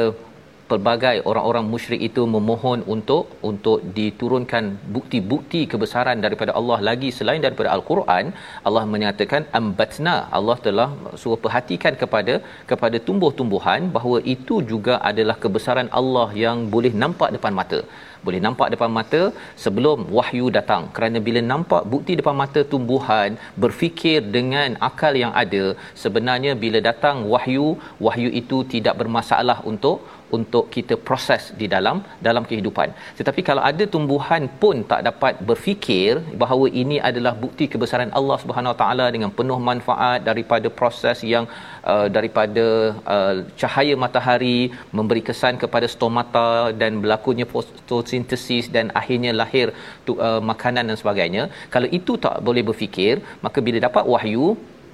pelbagai 0.72 1.16
orang-orang 1.30 1.64
musyrik 1.72 2.02
itu 2.08 2.22
memohon 2.34 2.80
untuk 2.94 3.24
untuk 3.50 3.78
diturunkan 3.96 4.64
bukti-bukti 4.96 5.60
kebesaran 5.72 6.18
daripada 6.24 6.52
Allah 6.60 6.78
lagi 6.88 7.10
selain 7.18 7.42
daripada 7.46 7.70
al-Quran 7.76 8.26
Allah 8.68 8.84
menyatakan 8.94 9.42
ambatna. 9.60 10.16
Allah 10.38 10.56
telah 10.66 10.88
suruh 11.22 11.40
perhatikan 11.44 11.96
kepada 12.02 12.36
kepada 12.70 12.96
tumbuh-tumbuhan 13.08 13.82
bahawa 13.96 14.20
itu 14.36 14.56
juga 14.72 14.96
adalah 15.10 15.36
kebesaran 15.44 15.90
Allah 16.00 16.28
yang 16.44 16.58
boleh 16.74 16.94
nampak 17.04 17.30
depan 17.36 17.54
mata. 17.60 17.80
Boleh 18.26 18.40
nampak 18.46 18.68
depan 18.72 18.90
mata 18.96 19.22
sebelum 19.62 19.98
wahyu 20.16 20.46
datang. 20.56 20.82
Kerana 20.96 21.18
bila 21.26 21.40
nampak 21.52 21.82
bukti 21.92 22.12
depan 22.20 22.36
mata 22.42 22.60
tumbuhan 22.72 23.30
berfikir 23.62 24.18
dengan 24.36 24.78
akal 24.88 25.14
yang 25.22 25.32
ada 25.42 25.64
sebenarnya 26.02 26.52
bila 26.64 26.80
datang 26.90 27.16
wahyu 27.32 27.68
wahyu 28.06 28.30
itu 28.40 28.58
tidak 28.74 28.94
bermasalah 29.00 29.58
untuk 29.72 29.98
untuk 30.38 30.64
kita 30.74 30.94
proses 31.08 31.42
di 31.60 31.66
dalam 31.74 31.96
dalam 32.26 32.44
kehidupan. 32.50 32.88
Tetapi 33.18 33.40
kalau 33.48 33.62
ada 33.70 33.84
tumbuhan 33.94 34.44
pun 34.62 34.76
tak 34.92 35.00
dapat 35.08 35.34
berfikir 35.48 36.10
bahawa 36.42 36.66
ini 36.82 36.96
adalah 37.10 37.32
bukti 37.44 37.66
kebesaran 37.72 38.12
Allah 38.20 38.36
Subhanahu 38.42 38.72
Wa 38.74 38.78
Taala 38.82 39.06
dengan 39.14 39.30
penuh 39.38 39.58
manfaat 39.70 40.18
daripada 40.30 40.68
proses 40.80 41.20
yang 41.32 41.46
uh, 41.92 42.06
daripada 42.16 42.66
uh, 43.14 43.34
cahaya 43.60 43.94
matahari 44.04 44.58
memberi 44.98 45.22
kesan 45.28 45.56
kepada 45.62 45.86
stomata 45.94 46.48
dan 46.82 47.00
berlakunya 47.04 47.46
fotosintesis 47.54 48.66
dan 48.76 48.88
akhirnya 49.00 49.32
lahir 49.40 49.66
tu, 50.06 50.14
uh, 50.28 50.40
makanan 50.52 50.90
dan 50.90 50.98
sebagainya. 51.02 51.42
Kalau 51.74 51.88
itu 51.98 52.14
tak 52.26 52.36
boleh 52.48 52.64
berfikir, 52.70 53.14
maka 53.46 53.58
bila 53.66 53.78
dapat 53.88 54.04
wahyu 54.14 54.46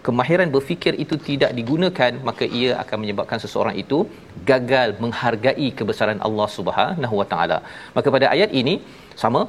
kemahiran 0.09 0.49
berfikir 0.57 0.95
itu 1.05 1.15
tidak 1.29 1.51
digunakan 1.59 2.13
maka 2.29 2.45
ia 2.61 2.73
akan 2.83 2.99
menyebabkan 3.03 3.39
seseorang 3.45 3.77
itu 3.85 3.99
gagal 4.51 4.89
menghargai 5.05 5.69
kebesaran 5.79 6.21
Allah 6.29 6.49
Subhanahu 6.59 7.15
Wa 7.21 7.27
Taala. 7.33 7.59
Maka 7.97 8.09
pada 8.17 8.29
ayat 8.35 8.53
ini 8.61 8.75
sama 9.23 9.43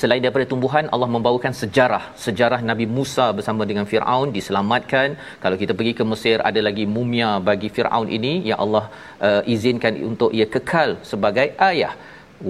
selain 0.00 0.22
daripada 0.24 0.46
tumbuhan 0.52 0.86
Allah 0.94 1.08
membawakan 1.14 1.54
sejarah. 1.60 2.04
Sejarah 2.26 2.60
Nabi 2.70 2.86
Musa 2.96 3.26
bersama 3.38 3.62
dengan 3.70 3.86
Firaun 3.92 4.28
diselamatkan. 4.36 5.08
Kalau 5.44 5.56
kita 5.62 5.72
pergi 5.78 5.94
ke 6.00 6.04
Mesir 6.12 6.36
ada 6.50 6.60
lagi 6.68 6.84
mumia 6.96 7.30
bagi 7.50 7.70
Firaun 7.76 8.08
ini 8.18 8.32
yang 8.50 8.60
Allah 8.64 8.84
uh, 9.28 9.42
izinkan 9.54 9.94
untuk 10.10 10.32
ia 10.38 10.46
kekal 10.56 10.90
sebagai 11.12 11.48
ayah 11.70 11.94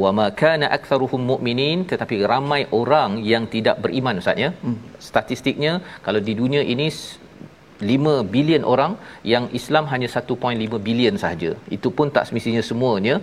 wa 0.03 0.11
ma 0.13 0.27
kana 0.41 0.67
aktsaruhum 0.77 1.23
mu'minin 1.31 1.89
tetapi 1.91 2.21
ramai 2.33 2.69
orang 2.81 3.25
yang 3.25 3.49
tidak 3.55 3.81
beriman 3.85 4.21
ustaz 4.21 4.37
ya 4.45 4.51
hmm. 4.53 5.01
statistiknya 5.09 5.73
kalau 6.05 6.21
di 6.21 6.33
dunia 6.41 6.61
ini 6.61 6.89
5 7.81 8.27
bilion 8.35 8.65
orang 8.73 8.93
yang 9.33 9.45
Islam 9.59 9.85
hanya 9.93 10.09
1.5 10.11 10.79
bilion 10.87 11.17
sahaja. 11.23 11.51
Itu 11.77 11.89
pun 11.97 12.11
tak 12.17 12.27
semestinya 12.29 12.63
semuanya 12.71 13.15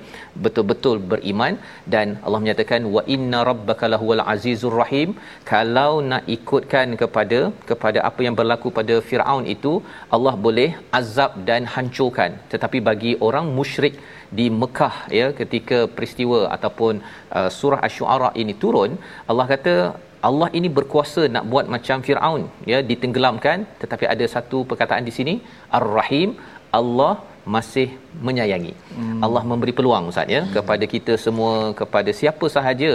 betul-betul 0.45 0.97
beriman 1.11 1.55
dan 1.93 2.07
Allah 2.25 2.39
menyatakan 2.43 2.81
wa 2.95 3.03
inna 3.15 3.41
rabbaka 3.49 3.91
lahuwal 3.93 4.23
azizur 4.33 4.75
rahim. 4.81 5.11
Kalau 5.51 5.91
nak 6.11 6.23
ikutkan 6.37 6.95
kepada 7.01 7.39
kepada 7.69 8.01
apa 8.09 8.21
yang 8.27 8.37
berlaku 8.39 8.69
pada 8.79 8.97
Firaun 9.09 9.45
itu, 9.55 9.73
Allah 10.17 10.35
boleh 10.47 10.69
azab 10.99 11.31
dan 11.49 11.63
hancurkan. 11.75 12.31
Tetapi 12.53 12.79
bagi 12.89 13.13
orang 13.27 13.47
musyrik 13.59 13.95
di 14.37 14.47
Mekah 14.61 14.95
ya 15.19 15.27
ketika 15.39 15.77
peristiwa 15.95 16.39
ataupun 16.55 16.93
uh, 17.37 17.49
surah 17.57 17.81
asy-syu'ara 17.87 18.29
ini 18.41 18.53
turun, 18.63 18.91
Allah 19.31 19.45
kata 19.53 19.75
Allah 20.29 20.47
ini 20.57 20.69
berkuasa 20.77 21.21
nak 21.35 21.45
buat 21.51 21.65
macam 21.75 21.97
Firaun 22.07 22.43
ya 22.71 22.79
ditenggelamkan 22.89 23.57
tetapi 23.81 24.05
ada 24.13 24.25
satu 24.35 24.59
perkataan 24.69 25.05
di 25.09 25.13
sini 25.17 25.33
Ar-Rahim 25.79 26.29
Allah 26.79 27.13
masih 27.55 27.87
menyayangi. 28.25 28.73
Hmm. 28.97 29.19
Allah 29.25 29.41
memberi 29.49 29.73
peluang 29.77 30.05
ustaz 30.11 30.33
ya 30.35 30.41
hmm. 30.43 30.53
kepada 30.57 30.85
kita 30.93 31.13
semua 31.25 31.53
kepada 31.79 32.11
siapa 32.19 32.45
sahaja 32.55 32.91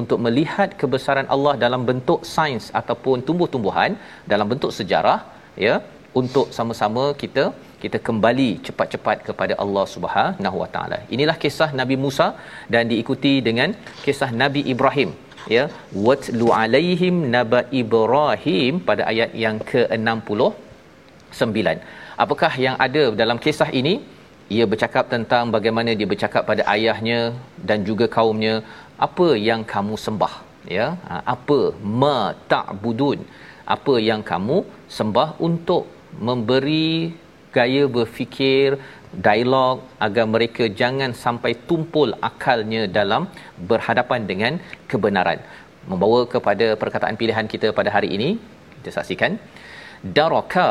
untuk 0.00 0.18
melihat 0.26 0.70
kebesaran 0.80 1.28
Allah 1.34 1.54
dalam 1.64 1.82
bentuk 1.90 2.20
sains 2.34 2.66
ataupun 2.80 3.24
tumbuh-tumbuhan 3.28 3.92
dalam 4.32 4.48
bentuk 4.52 4.72
sejarah 4.78 5.18
ya 5.66 5.76
untuk 6.20 6.48
sama-sama 6.56 7.04
kita 7.22 7.44
kita 7.84 7.98
kembali 8.08 8.50
cepat-cepat 8.66 9.16
kepada 9.28 9.54
Allah 9.62 9.84
Subhanahu 9.94 10.56
Wa 10.62 10.68
Taala. 10.74 10.98
Inilah 11.14 11.36
kisah 11.42 11.70
Nabi 11.80 11.96
Musa 12.04 12.28
dan 12.74 12.84
diikuti 12.92 13.34
dengan 13.48 13.72
kisah 14.04 14.30
Nabi 14.42 14.62
Ibrahim 14.74 15.10
ya. 15.56 15.64
Watlu 16.06 16.48
alaihim 16.60 17.16
naba 17.34 17.60
ibrahim 17.80 18.80
pada 18.88 19.02
ayat 19.12 19.30
yang 19.44 19.58
ke-69. 19.70 21.58
Apakah 22.24 22.52
yang 22.64 22.76
ada 22.86 23.04
dalam 23.22 23.38
kisah 23.44 23.70
ini? 23.80 23.94
Ia 24.54 24.64
bercakap 24.72 25.04
tentang 25.14 25.48
bagaimana 25.56 25.90
dia 25.98 26.08
bercakap 26.12 26.42
pada 26.50 26.62
ayahnya 26.74 27.20
dan 27.68 27.78
juga 27.88 28.06
kaumnya. 28.16 28.54
Apa 29.06 29.28
yang 29.48 29.62
kamu 29.74 29.94
sembah? 30.06 30.34
Ya. 30.76 30.86
Ha, 31.08 31.14
apa? 31.34 31.60
Ma 32.02 32.18
ta'budun. 32.52 33.20
Apa 33.74 33.94
yang 34.08 34.20
kamu 34.30 34.58
sembah 34.96 35.28
untuk 35.48 35.84
memberi 36.28 37.16
gaya 37.56 37.84
berfikir 37.96 38.76
dialog 39.26 39.82
agar 40.06 40.24
mereka 40.34 40.64
jangan 40.80 41.10
sampai 41.24 41.52
tumpul 41.68 42.10
akalnya 42.30 42.82
dalam 42.98 43.24
berhadapan 43.70 44.20
dengan 44.30 44.52
kebenaran. 44.90 45.38
Membawa 45.90 46.20
kepada 46.34 46.66
perkataan 46.82 47.16
pilihan 47.20 47.46
kita 47.52 47.70
pada 47.78 47.92
hari 47.96 48.10
ini 48.16 48.28
kita 48.80 48.90
saksikan 49.00 49.32
daraka 50.16 50.68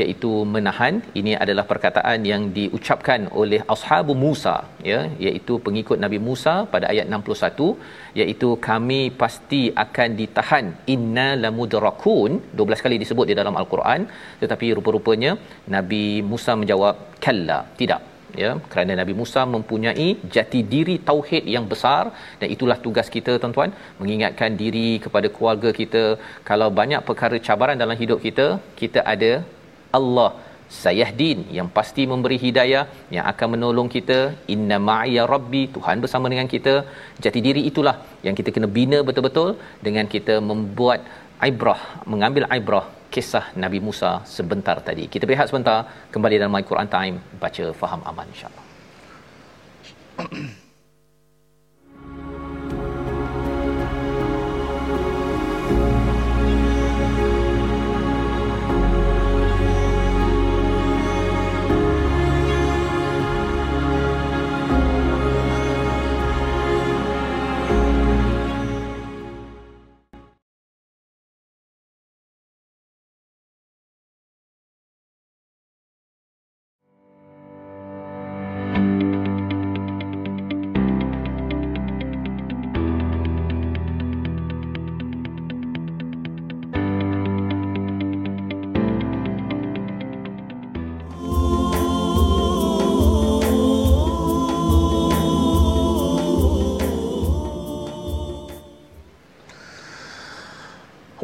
iaitu 0.00 0.30
menahan 0.54 0.94
ini 1.20 1.32
adalah 1.44 1.64
perkataan 1.70 2.20
yang 2.30 2.42
diucapkan 2.58 3.26
oleh 3.40 3.60
ashabu 3.74 4.14
Musa 4.24 4.56
ya 4.90 5.00
iaitu 5.26 5.54
pengikut 5.66 5.98
Nabi 6.04 6.18
Musa 6.28 6.54
pada 6.74 6.86
ayat 6.92 7.06
61 7.10 8.20
iaitu 8.20 8.48
kami 8.68 9.00
pasti 9.22 9.62
akan 9.84 10.10
ditahan. 10.20 10.66
Inna 10.94 11.28
lamudrakun 11.44 12.30
12 12.60 12.84
kali 12.86 12.98
disebut 13.04 13.26
di 13.30 13.36
dalam 13.40 13.56
al-Quran 13.62 14.02
tetapi 14.42 14.68
rupa-rupanya 14.78 15.32
Nabi 15.76 16.04
Musa 16.32 16.54
menjawab 16.60 16.96
kalla. 17.26 17.60
Tidak 17.80 18.15
ya 18.42 18.50
kerana 18.72 18.92
Nabi 19.00 19.14
Musa 19.20 19.42
mempunyai 19.54 20.08
jati 20.36 20.60
diri 20.74 20.96
tauhid 21.10 21.44
yang 21.56 21.66
besar 21.72 22.02
dan 22.40 22.48
itulah 22.54 22.78
tugas 22.86 23.08
kita 23.16 23.34
tuan-tuan 23.42 23.72
mengingatkan 24.00 24.52
diri 24.62 24.88
kepada 25.04 25.30
keluarga 25.36 25.72
kita. 25.80 26.04
Kalau 26.50 26.68
banyak 26.80 27.02
perkara 27.10 27.38
cabaran 27.48 27.78
dalam 27.84 27.98
hidup 28.02 28.20
kita 28.26 28.48
kita 28.82 29.02
ada 29.14 29.32
Allah 29.98 30.30
sayahdin 30.82 31.38
yang 31.56 31.68
pasti 31.76 32.02
memberi 32.12 32.36
hidayah 32.44 32.84
yang 33.14 33.24
akan 33.32 33.48
menolong 33.54 33.88
kita. 33.96 34.18
Inna 34.54 34.78
ma'iya 34.88 35.24
rabbi 35.34 35.62
Tuhan 35.76 36.02
bersama 36.04 36.26
dengan 36.32 36.48
kita. 36.54 36.74
Jati 37.24 37.40
diri 37.46 37.62
itulah 37.70 37.96
yang 38.26 38.36
kita 38.38 38.52
kena 38.56 38.68
bina 38.78 39.00
betul-betul 39.08 39.50
dengan 39.86 40.08
kita 40.14 40.36
membuat 40.50 41.00
ibrah 41.44 42.04
mengambil 42.08 42.48
ibrah 42.48 42.86
kisah 43.12 43.54
Nabi 43.56 43.80
Musa 43.80 44.20
sebentar 44.28 44.76
tadi. 44.84 45.08
Kita 45.08 45.24
berehat 45.24 45.48
sebentar 45.48 46.08
kembali 46.12 46.36
dalam 46.36 46.52
My 46.52 46.64
Quran 46.64 46.88
Time 46.90 47.16
baca 47.40 47.64
faham 47.72 48.00
aman 48.04 48.26
insya-Allah. 48.28 48.64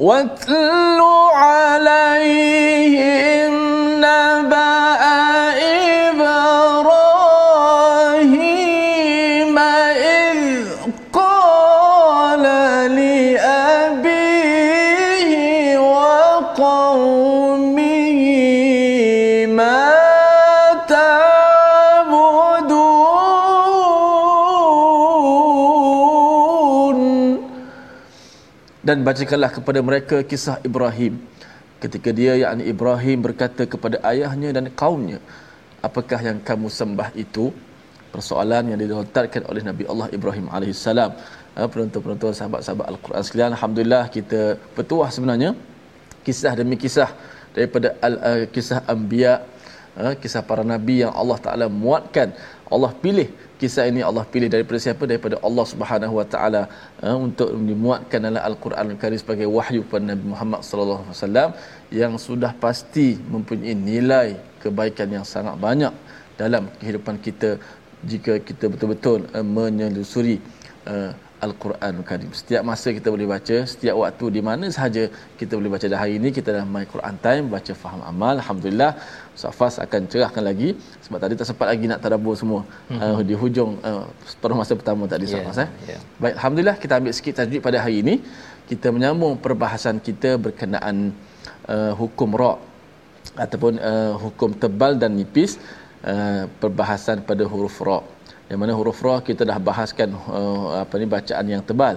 واتل 0.02 1.00
عليه 1.34 2.98
dan 28.86 29.06
bacakanlah 29.06 29.50
kepada 29.56 29.80
mereka 29.88 30.16
kisah 30.26 30.58
Ibrahim. 30.68 31.22
Ketika 31.82 32.10
dia 32.14 32.38
yakni 32.38 32.70
Ibrahim 32.70 33.18
berkata 33.26 33.62
kepada 33.66 33.96
ayahnya 34.06 34.50
dan 34.54 34.70
kaumnya 34.70 35.18
apakah 35.82 36.18
yang 36.28 36.38
kamu 36.48 36.70
sembah 36.70 37.10
itu? 37.24 37.50
Persoalan 38.14 38.70
yang 38.70 38.78
dilontarkan 38.82 39.42
oleh 39.50 39.62
Nabi 39.64 39.84
Allah 39.90 40.08
Ibrahim 40.16 40.46
alaihissalam 40.56 41.10
ha, 41.56 41.60
penonton-penonton 41.72 42.36
sahabat-sahabat 42.38 42.86
Al-Quran 42.92 43.22
sekalian 43.24 43.52
alhamdulillah 43.56 44.04
kita 44.16 44.40
petuah 44.76 45.08
sebenarnya. 45.16 45.50
Kisah 46.26 46.52
demi 46.60 46.76
kisah 46.78 47.10
daripada 47.56 47.88
al, 48.06 48.14
uh, 48.30 48.42
kisah 48.54 48.78
anbiya 48.92 49.32
uh, 49.98 50.14
kisah 50.22 50.42
para 50.50 50.62
nabi 50.62 51.02
yang 51.02 51.12
Allah 51.20 51.38
Taala 51.44 51.66
muatkan 51.82 52.30
Allah 52.70 52.92
pilih 53.04 53.28
kisah 53.62 53.84
ini 53.90 54.00
Allah 54.02 54.24
pilih 54.32 54.48
daripada 54.54 54.78
siapa? 54.84 55.02
Daripada 55.06 55.36
Allah 55.46 55.64
Subhanahu 55.72 56.14
Wa 56.18 56.26
Taala 56.32 56.62
uh, 57.02 57.16
untuk 57.26 57.54
dimuatkan 57.54 58.20
dalam 58.26 58.42
Al-Quran 58.50 58.94
Al-Karim 58.94 59.18
sebagai 59.22 59.46
wahyu 59.56 59.80
kepada 59.86 60.04
Nabi 60.12 60.24
Muhammad 60.32 60.60
sallallahu 60.68 61.02
alaihi 61.06 61.16
wasallam 61.16 61.50
yang 62.02 62.14
sudah 62.26 62.52
pasti 62.64 63.08
mempunyai 63.34 63.74
nilai 63.74 64.28
kebaikan 64.62 65.08
yang 65.16 65.26
sangat 65.34 65.54
banyak 65.66 65.94
dalam 66.40 66.66
kehidupan 66.80 67.16
kita 67.26 67.50
jika 68.02 68.42
kita 68.42 68.66
betul-betul 68.72 69.30
uh, 69.30 69.46
menyelusuri 69.46 70.36
uh, 70.90 71.14
Al-Quran 71.46 71.94
Karim. 72.08 72.30
Setiap 72.40 72.62
masa 72.70 72.88
kita 72.96 73.08
boleh 73.14 73.26
baca, 73.32 73.56
setiap 73.72 73.94
waktu 74.02 74.26
di 74.36 74.40
mana 74.48 74.66
sahaja 74.76 75.02
kita 75.40 75.52
boleh 75.58 75.70
baca. 75.74 75.86
Dan 75.92 75.98
hari 76.02 76.14
ini 76.20 76.28
kita 76.36 76.48
dalam 76.54 76.70
My 76.74 76.84
Quran 76.92 77.16
Time 77.24 77.44
baca 77.54 77.72
faham 77.82 78.02
amal. 78.10 78.34
Alhamdulillah 78.42 78.90
Ustaz 79.36 79.54
Fas 79.58 79.74
akan 79.84 80.00
cerahkan 80.12 80.44
lagi 80.50 80.70
sebab 81.04 81.18
tadi 81.24 81.34
tak 81.40 81.48
sempat 81.50 81.66
lagi 81.72 81.84
nak 81.92 82.00
tadabbur 82.04 82.34
semua 82.42 82.60
mm-hmm. 82.62 83.00
uh, 83.04 83.20
di 83.28 83.34
hujung 83.42 83.72
uh, 83.90 84.04
separuh 84.32 84.56
masa 84.62 84.72
pertama 84.80 85.10
tadi 85.12 85.24
Ustaz 85.28 85.40
yeah, 85.40 85.48
Fas 85.48 85.60
eh. 85.64 85.68
Yeah. 85.90 86.00
Baik, 86.22 86.34
alhamdulillah 86.38 86.76
kita 86.82 86.92
ambil 87.00 87.14
sikit 87.18 87.34
tajwid 87.40 87.62
pada 87.68 87.78
hari 87.84 87.96
ini. 88.04 88.16
Kita 88.70 88.88
menyambung 88.94 89.34
perbahasan 89.44 89.98
kita 90.08 90.32
berkenaan 90.46 90.96
uh, 91.74 91.92
hukum 92.00 92.30
ra 92.42 92.54
ataupun 93.44 93.74
uh, 93.90 94.12
hukum 94.22 94.50
tebal 94.62 94.92
dan 95.02 95.12
nipis 95.18 95.52
uh, 96.12 96.44
perbahasan 96.62 97.18
pada 97.28 97.42
huruf 97.52 97.76
ra 97.88 98.00
yang 98.52 98.60
mana 98.60 98.76
huruf 98.76 99.00
ra 99.00 99.16
kita 99.24 99.48
dah 99.48 99.56
bahaskan 99.56 100.12
uh, 100.28 100.84
apa 100.84 101.00
ni 101.00 101.08
bacaan 101.08 101.44
yang 101.48 101.64
tebal. 101.64 101.96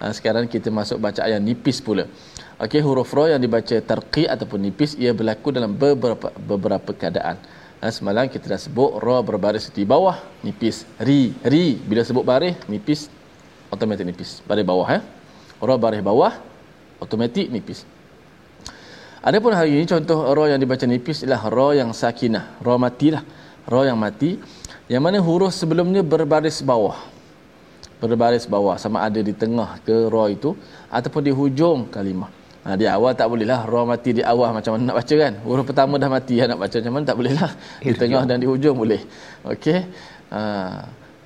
Uh, 0.00 0.08
sekarang 0.16 0.48
kita 0.48 0.72
masuk 0.72 0.96
bacaan 0.96 1.28
yang 1.36 1.44
nipis 1.44 1.84
pula. 1.84 2.08
Okey 2.56 2.80
huruf 2.80 3.12
ra 3.12 3.36
yang 3.36 3.40
dibaca 3.44 3.76
tarqi 3.84 4.24
ataupun 4.24 4.64
nipis 4.64 4.96
ia 4.96 5.12
berlaku 5.12 5.52
dalam 5.52 5.76
beberapa 5.76 6.32
beberapa 6.40 6.96
keadaan. 6.96 7.36
Uh, 7.84 7.92
semalam 7.92 8.32
kita 8.32 8.48
dah 8.48 8.56
sebut 8.56 8.96
ra 8.96 9.20
berbaris 9.20 9.68
di 9.68 9.84
bawah 9.84 10.16
nipis 10.40 10.88
ri. 11.04 11.36
Ri 11.44 11.76
bila 11.76 12.00
sebut 12.00 12.24
baris 12.24 12.56
nipis 12.64 13.12
automatik 13.68 14.08
nipis. 14.08 14.40
Baris 14.48 14.64
bawah 14.64 14.88
ya 14.88 15.04
ra 15.60 15.76
baris 15.76 16.00
bawah 16.00 16.32
automatik 16.96 17.52
nipis. 17.52 17.84
Adapun 19.20 19.52
hari 19.52 19.76
ini 19.76 19.84
contoh 19.84 20.32
ra 20.32 20.48
yang 20.48 20.56
dibaca 20.56 20.88
nipis 20.88 21.28
ialah 21.28 21.44
ra 21.52 21.68
yang 21.76 21.92
sakinah, 21.92 22.56
ra 22.64 22.80
matilah. 22.80 23.20
Ra 23.68 23.84
yang 23.86 24.00
mati 24.00 24.40
yang 24.90 25.06
mana 25.06 25.22
huruf 25.22 25.54
sebelumnya 25.54 26.02
berbaris 26.02 26.58
bawah. 26.66 26.98
Berbaris 28.02 28.50
bawah 28.50 28.74
sama 28.74 29.06
ada 29.06 29.22
di 29.22 29.30
tengah 29.30 29.78
ke 29.86 30.10
ra 30.10 30.24
itu 30.26 30.58
ataupun 30.90 31.22
di 31.22 31.30
hujung 31.30 31.86
kalimah. 31.94 32.26
Ha, 32.66 32.76
di 32.76 32.84
awal 32.84 33.14
tak 33.16 33.30
boleh 33.30 33.46
lah 33.46 33.64
ra 33.64 33.86
mati 33.86 34.10
di 34.18 34.22
awal 34.26 34.50
macam 34.50 34.74
mana 34.74 34.90
nak 34.90 34.96
baca 35.00 35.14
kan? 35.14 35.32
Huruf 35.46 35.64
pertama 35.64 35.94
dah 35.96 36.10
mati 36.10 36.42
ya, 36.42 36.44
nak 36.50 36.58
baca 36.58 36.76
macam 36.76 36.92
mana 36.92 37.04
tak 37.06 37.16
boleh 37.22 37.32
lah 37.38 37.50
di 37.80 37.94
tengah 37.94 38.22
dan 38.26 38.36
di 38.42 38.46
hujung 38.50 38.76
boleh. 38.76 39.00
Okey. 39.46 39.78
Ha, 40.34 40.40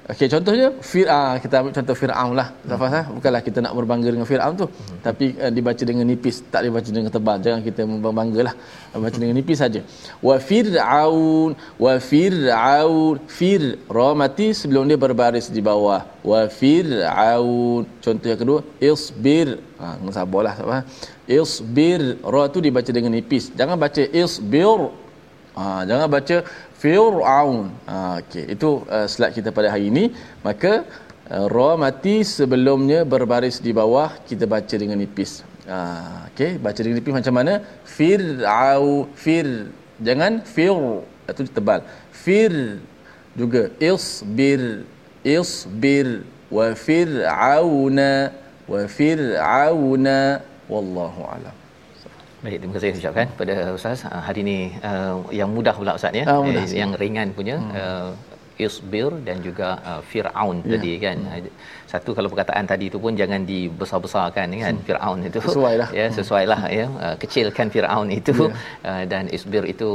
Okey 0.05 0.29
contohnya 0.29 0.69
fir 0.85 1.09
ah 1.09 1.41
kita 1.41 1.65
ambil 1.65 1.73
contoh 1.73 1.97
Firaun 1.97 2.37
lah. 2.37 2.49
Safas 2.69 2.93
hmm. 2.93 3.17
bukanlah 3.17 3.41
kita 3.41 3.59
nak 3.65 3.73
berbangga 3.73 4.09
dengan 4.13 4.29
Firaun 4.29 4.53
tu 4.63 4.67
hmm. 4.69 4.99
tapi 5.01 5.33
uh, 5.41 5.49
dibaca 5.57 5.81
dengan 5.91 6.05
nipis 6.05 6.45
tak 6.53 6.61
dibaca 6.69 6.91
dengan 6.97 7.09
tebal. 7.09 7.37
Jangan 7.41 7.61
kita 7.65 7.89
berbanggalah 7.89 8.55
baca 9.05 9.17
dengan 9.23 9.37
nipis 9.41 9.65
saja. 9.65 9.81
Wa 10.21 10.37
fir'aun 10.49 11.57
wa 11.85 11.93
fir'aun 12.11 13.17
fir 13.37 13.81
ra 13.97 14.09
mati 14.13 14.49
sebelum 14.53 14.85
dia 14.93 15.01
berbaris 15.01 15.49
di 15.49 15.65
bawah. 15.65 16.05
Wa 16.21 16.53
fir'aun 16.53 17.89
contoh 18.05 18.29
yang 18.29 18.41
kedua 18.45 18.61
isbir 18.91 19.49
ha 19.81 19.97
dengan 19.97 20.13
sabarlah 20.13 20.55
apa. 20.61 20.79
Isbir 21.25 22.21
ra 22.21 22.45
tu 22.53 22.61
dibaca 22.61 22.91
dengan 22.93 23.17
nipis. 23.17 23.57
Jangan 23.57 23.81
baca 23.81 24.05
isbir. 24.05 24.93
Ha, 25.55 25.87
jangan 25.87 26.11
baca 26.11 26.37
Fir'aun. 26.85 27.73
Ha, 27.89 28.21
okay. 28.21 28.45
Itu 28.53 28.85
uh, 28.85 29.09
slide 29.09 29.33
kita 29.33 29.57
pada 29.57 29.73
hari 29.73 29.89
ini. 29.89 30.13
Maka 30.45 30.85
uh, 31.33 31.49
ra 31.49 31.81
mati 31.81 32.21
sebelumnya 32.21 33.09
berbaris 33.09 33.57
di 33.65 33.73
bawah 33.73 34.13
kita 34.29 34.45
baca 34.45 34.75
dengan 34.77 35.01
nipis. 35.01 35.41
Ha, 35.65 36.29
okay. 36.29 36.61
Baca 36.61 36.77
dengan 36.85 37.01
nipis 37.01 37.17
macam 37.17 37.41
mana? 37.41 37.65
Fir'au 37.89 39.09
fir. 39.17 39.73
Jangan 39.97 40.45
fir. 40.45 40.77
Itu 41.25 41.49
tebal. 41.49 41.81
Fir 42.13 42.85
juga 43.33 43.73
isbir 43.81 44.85
isbir 45.25 46.23
wa 46.53 46.69
fir'auna 46.77 48.29
wa 48.69 48.81
fir'auna 48.85 50.19
wallahu 50.69 51.21
alam. 51.25 51.64
Baik, 52.45 52.61
terima 52.61 52.77
kasih 52.77 53.01
ucapkan 53.01 53.27
pada 53.41 53.73
Ustaz. 53.73 54.05
Uh, 54.05 54.21
hari 54.21 54.45
ini 54.45 54.77
uh, 54.85 55.17
yang 55.33 55.49
mudah 55.49 55.73
pula 55.73 55.97
Ustaz 55.97 56.13
ya. 56.13 56.29
Ah, 56.29 56.45
mudah. 56.45 56.69
Eh, 56.69 56.77
yang 56.77 56.93
ringan 56.93 57.33
punya 57.33 57.57
hmm. 57.57 57.73
uh, 57.73 58.13
Isbir 58.61 59.17
dan 59.25 59.41
juga 59.41 59.81
uh, 59.81 60.05
Fir'aun 60.05 60.61
Ya. 60.61 60.77
tadi 60.77 60.93
kan. 61.01 61.25
Hmm. 61.25 61.49
Satu 61.95 62.11
kalau 62.19 62.29
perkataan 62.33 62.65
tadi 62.71 62.87
tu 62.93 62.99
pun 63.03 63.13
jangan 63.21 63.41
dibesar-besarkan 63.51 64.47
kan. 64.63 64.75
Hmm. 64.75 64.85
Fir'aun 64.87 65.19
itu. 65.29 65.41
Sesuai 65.49 65.75
lah. 65.81 65.89
Ya, 65.99 66.07
sesuailah 66.19 66.61
ya. 66.79 66.87
Uh, 67.07 67.15
kecilkan 67.23 67.67
Fir'aun 67.75 68.09
itu 68.21 68.33
Ya. 68.45 68.55
uh, 68.91 69.05
dan 69.13 69.25
Isbir 69.37 69.65
itu 69.73 69.89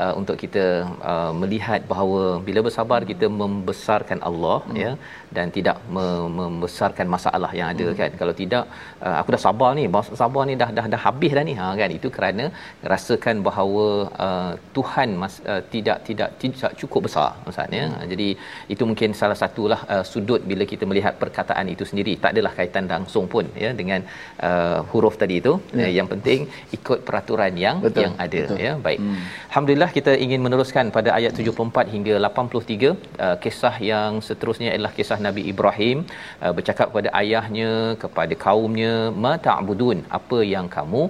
uh, 0.00 0.12
untuk 0.20 0.36
kita 0.42 0.64
uh, 1.10 1.32
melihat 1.40 1.80
bahawa 1.90 2.22
bila 2.46 2.60
bersabar 2.66 3.00
kita 3.10 3.26
membesarkan 3.42 4.18
Allah 4.28 4.58
hmm. 4.68 4.78
ya 4.84 4.92
dan 5.36 5.46
tidak 5.56 5.76
me- 5.96 6.30
membesarkan 6.38 7.06
masalah 7.16 7.50
yang 7.58 7.68
ada 7.74 7.86
hmm. 7.88 7.98
kan. 8.00 8.10
Kalau 8.20 8.34
tidak 8.40 8.64
uh, 9.06 9.16
aku 9.20 9.28
dah 9.36 9.42
sabar 9.46 9.70
ni, 9.80 9.84
sabar 10.22 10.42
ni 10.50 10.56
dah 10.62 10.70
dah 10.78 10.86
dah 10.94 11.00
habis 11.06 11.34
dah 11.36 11.44
ni. 11.50 11.56
Ha 11.60 11.68
kan. 11.82 11.90
Itu 11.98 12.10
kerana 12.16 12.46
rasakan 12.94 13.36
bahawa 13.50 13.86
uh, 14.28 14.52
Tuhan 14.78 15.08
mas, 15.24 15.36
uh, 15.52 15.60
tidak 15.74 15.98
tidak 16.08 16.30
tidak 16.40 16.72
cukup 16.80 17.00
besar 17.10 17.30
Ustaz 17.52 17.78
ya. 17.80 17.86
Hmm. 17.92 18.08
Jadi 18.14 18.30
itu 18.74 18.82
mungkin 18.92 19.12
salah 19.22 19.38
satulah 19.44 19.80
uh, 19.92 20.04
sudut 20.14 20.40
bila 20.52 20.64
kita 20.74 20.86
melihat 20.92 21.14
perkataan 21.22 21.40
itu 21.74 21.84
sendiri. 21.90 22.12
Tak 22.22 22.30
adalah 22.34 22.52
kaitan 22.58 22.86
langsung 22.94 23.24
pun 23.32 23.44
ya 23.64 23.70
dengan 23.80 24.00
uh, 24.48 24.78
huruf 24.90 25.16
tadi 25.22 25.36
itu. 25.42 25.52
Ya. 25.80 25.88
Yang 25.98 26.08
penting 26.12 26.40
ikut 26.76 26.98
peraturan 27.08 27.54
yang 27.64 27.76
Betul, 27.86 28.02
yang 28.04 28.14
ada 28.24 28.42
betul. 28.44 28.58
ya. 28.66 28.72
Baik. 28.86 29.00
Hmm. 29.04 29.20
Alhamdulillah 29.50 29.90
kita 29.98 30.12
ingin 30.24 30.40
meneruskan 30.46 30.86
pada 30.96 31.10
ayat 31.18 31.32
74 31.46 31.94
hingga 31.94 32.14
83 32.30 32.90
uh, 33.26 33.36
kisah 33.44 33.74
yang 33.92 34.12
seterusnya 34.28 34.70
adalah 34.74 34.92
kisah 34.98 35.18
Nabi 35.26 35.44
Ibrahim 35.52 35.98
uh, 36.44 36.52
bercakap 36.58 36.86
kepada 36.92 37.10
ayahnya 37.22 37.70
kepada 38.04 38.34
kaumnya 38.46 38.94
ma 39.24 39.34
ta'budun 39.48 39.98
apa 40.18 40.38
yang 40.54 40.68
kamu 40.76 41.02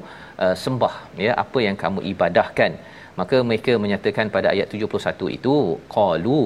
uh, 0.45 0.57
sembah 0.65 0.95
ya 1.27 1.33
apa 1.45 1.59
yang 1.67 1.77
kamu 1.85 2.01
ibadahkan 2.13 2.73
maka 3.21 3.39
mereka 3.49 3.73
menyatakan 3.85 4.27
pada 4.37 4.49
ayat 4.55 4.69
71 4.77 5.37
itu 5.39 5.55
qalu 5.97 6.43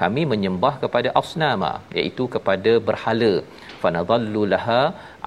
kami 0.00 0.22
menyembah 0.32 0.74
kepada 0.82 1.10
asnama 1.20 1.72
iaitu 1.98 2.26
kepada 2.34 2.74
berhala. 2.88 3.32
Fanadhallu 3.82 4.42
laha 4.52 4.80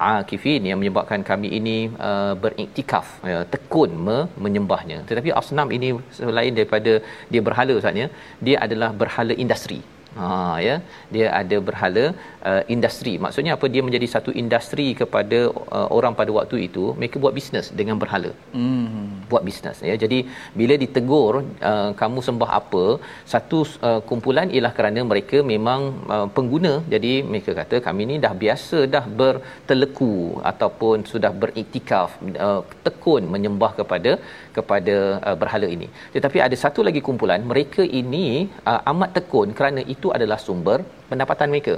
akifin 0.09 0.61
yang 0.69 0.79
menyebabkan 0.81 1.21
kami 1.29 1.49
ini 1.59 1.77
uh, 2.09 2.33
beriktikaf 2.43 3.07
ya, 3.31 3.39
tekun 3.53 3.91
me- 4.07 4.27
menyembahnya. 4.45 4.99
Tetapi 5.09 5.31
asnam 5.41 5.71
ini 5.77 5.89
selain 6.19 6.53
daripada 6.59 6.93
dia 7.31 7.41
berhala 7.47 7.73
ustaz 7.79 8.03
ya 8.03 8.07
dia 8.47 8.57
adalah 8.65 8.91
berhala 9.03 9.35
industri 9.45 9.79
Ha 10.19 10.29
ya. 10.67 10.75
Dia 11.15 11.27
ada 11.41 11.57
berhala 11.67 12.05
uh, 12.49 12.63
industri. 12.75 13.13
Maksudnya 13.25 13.53
apa? 13.57 13.65
Dia 13.73 13.83
menjadi 13.87 14.07
satu 14.15 14.31
industri 14.41 14.87
kepada 15.01 15.39
uh, 15.77 15.87
orang 15.97 16.15
pada 16.19 16.31
waktu 16.39 16.57
itu 16.67 16.85
mereka 16.99 17.17
buat 17.23 17.35
bisnes 17.39 17.67
dengan 17.81 17.97
berhala. 18.03 18.31
Hmm. 18.57 18.89
buat 19.31 19.43
bisnes 19.47 19.77
ya. 19.89 19.95
Jadi 20.03 20.19
bila 20.59 20.75
ditegur 20.83 21.33
uh, 21.69 21.91
kamu 22.01 22.19
sembah 22.27 22.49
apa 22.59 22.85
satu 23.33 23.59
uh, 23.89 24.01
kumpulan 24.09 24.47
ialah 24.55 24.73
kerana 24.77 25.01
mereka 25.11 25.37
memang 25.53 25.81
uh, 26.15 26.27
pengguna. 26.35 26.73
Jadi 26.93 27.13
mereka 27.31 27.51
kata 27.61 27.77
kami 27.87 28.09
ni 28.11 28.17
dah 28.25 28.33
biasa 28.43 28.79
dah 28.95 29.05
berteleku 29.21 30.15
ataupun 30.51 31.07
sudah 31.13 31.31
beriktikaf 31.43 32.09
uh, 32.47 32.61
tekun 32.87 33.23
menyembah 33.35 33.71
kepada 33.79 34.13
kepada 34.57 34.95
uh, 35.27 35.37
berhala 35.41 35.67
ini. 35.75 35.87
Tetapi 36.15 36.37
ada 36.47 36.57
satu 36.63 36.81
lagi 36.87 37.03
kumpulan 37.07 37.41
mereka 37.53 37.83
ini 38.01 38.25
uh, 38.71 38.81
amat 38.93 39.11
tekun 39.19 39.49
kerana 39.59 39.81
itu 40.01 40.09
adalah 40.17 40.37
sumber 40.45 40.79
pendapatan 41.11 41.49
mereka. 41.53 41.75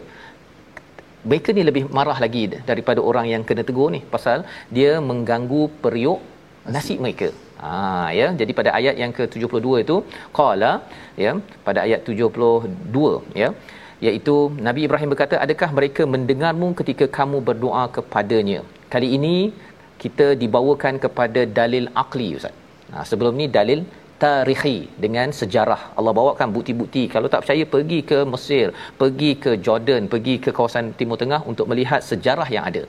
Mereka 1.29 1.49
ni 1.57 1.63
lebih 1.69 1.83
marah 1.97 2.17
lagi 2.23 2.43
daripada 2.69 2.99
orang 3.09 3.27
yang 3.33 3.43
kena 3.49 3.63
tegur 3.69 3.89
ni. 3.95 4.01
Pasal 4.15 4.39
dia 4.77 4.93
mengganggu 5.09 5.63
periuk 5.83 6.19
nasi 6.75 6.95
mereka. 7.05 7.29
Ha 7.63 7.71
ya. 8.19 8.27
Jadi 8.39 8.51
pada 8.59 8.69
ayat 8.79 8.95
yang 9.03 9.11
ke-72 9.17 9.67
itu 9.85 9.95
qala 10.39 10.71
ya 11.25 11.31
pada 11.67 11.79
ayat 11.85 12.01
72 12.09 13.39
ya 13.41 13.49
iaitu 14.07 14.35
Nabi 14.67 14.81
Ibrahim 14.87 15.09
berkata 15.13 15.35
adakah 15.45 15.69
mereka 15.77 16.03
mendengarmu 16.13 16.69
ketika 16.79 17.05
kamu 17.17 17.37
berdoa 17.49 17.83
kepadanya? 17.97 18.59
Kali 18.93 19.09
ini 19.17 19.35
kita 20.03 20.27
dibawakan 20.41 20.95
kepada 21.03 21.41
dalil 21.59 21.85
akli 22.03 22.27
ustaz. 22.39 22.55
Ha, 22.93 23.05
sebelum 23.09 23.33
ni 23.41 23.45
dalil 23.57 23.79
tarikhi 24.21 24.77
dengan 25.03 25.27
sejarah 25.39 25.81
Allah 25.97 26.13
bawakan 26.19 26.49
bukti-bukti 26.55 27.03
kalau 27.13 27.27
tak 27.33 27.41
percaya 27.43 27.65
pergi 27.73 27.99
ke 28.11 28.19
Mesir 28.33 28.67
pergi 29.01 29.31
ke 29.43 29.51
Jordan 29.65 30.05
pergi 30.13 30.35
ke 30.45 30.49
kawasan 30.57 30.93
Timur 30.99 31.19
Tengah 31.23 31.41
untuk 31.51 31.67
melihat 31.71 32.01
sejarah 32.11 32.47
yang 32.55 32.65
ada 32.71 32.83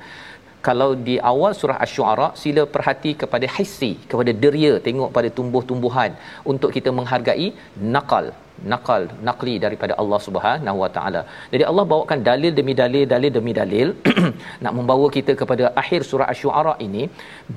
kalau 0.69 0.91
di 1.07 1.15
awal 1.31 1.53
surah 1.61 1.79
asy-syu'ara 1.85 2.29
sila 2.43 2.63
perhati 2.75 3.13
kepada 3.23 3.47
hissi 3.57 3.93
kepada 4.11 4.33
deria 4.45 4.73
tengok 4.87 5.11
pada 5.17 5.29
tumbuh-tumbuhan 5.39 6.13
untuk 6.53 6.71
kita 6.77 6.93
menghargai 6.99 7.49
nakal 7.95 8.27
nakal 8.73 9.03
nakli 9.29 9.55
daripada 9.65 9.93
Allah 10.03 10.21
Subhanahu 10.27 10.79
Wa 10.83 10.91
Taala. 10.97 11.23
Jadi 11.53 11.65
Allah 11.71 11.85
bawakan 11.93 12.19
dalil 12.31 12.53
demi 12.59 12.75
dalil 12.83 13.05
dalil 13.15 13.33
demi 13.39 13.53
dalil 13.61 13.89
nak 14.65 14.73
membawa 14.79 15.07
kita 15.17 15.35
kepada 15.41 15.65
akhir 15.83 16.01
surah 16.11 16.29
asy-syu'ara 16.33 16.75
ini 16.87 17.05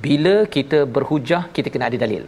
bila 0.06 0.36
kita 0.58 0.80
berhujah 0.98 1.44
kita 1.58 1.72
kena 1.76 1.88
ada 1.92 2.00
dalil. 2.06 2.26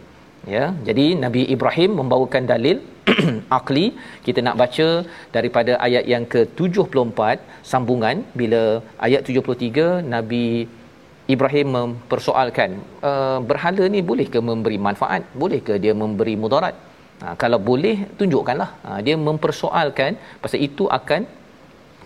Ya, 0.48 0.72
jadi 0.88 1.06
Nabi 1.24 1.42
Ibrahim 1.54 2.00
membawakan 2.00 2.44
dalil 2.48 2.76
akli. 3.58 3.86
Kita 4.26 4.40
nak 4.46 4.56
baca 4.62 4.88
daripada 5.36 5.72
ayat 5.86 6.04
yang 6.12 6.24
ke-74 6.32 7.20
sambungan. 7.70 8.24
Bila 8.40 8.80
ayat 9.06 9.28
73 9.28 10.00
Nabi 10.14 10.64
Ibrahim 11.34 11.66
mempersoalkan 11.78 12.70
uh, 13.10 13.38
berhala 13.50 13.84
ni 13.94 14.00
boleh 14.10 14.26
ke 14.34 14.40
memberi 14.50 14.78
manfaat? 14.86 15.22
Boleh 15.42 15.60
ke 15.66 15.76
dia 15.84 15.92
memberi 15.92 16.34
mudarat? 16.44 16.76
Ha, 17.20 17.36
kalau 17.42 17.60
boleh 17.70 17.96
tunjukkanlah. 18.18 18.70
Ha, 18.84 18.98
dia 19.06 19.16
mempersoalkan 19.28 20.16
pasal 20.42 20.60
itu 20.68 20.88
akan 20.98 21.28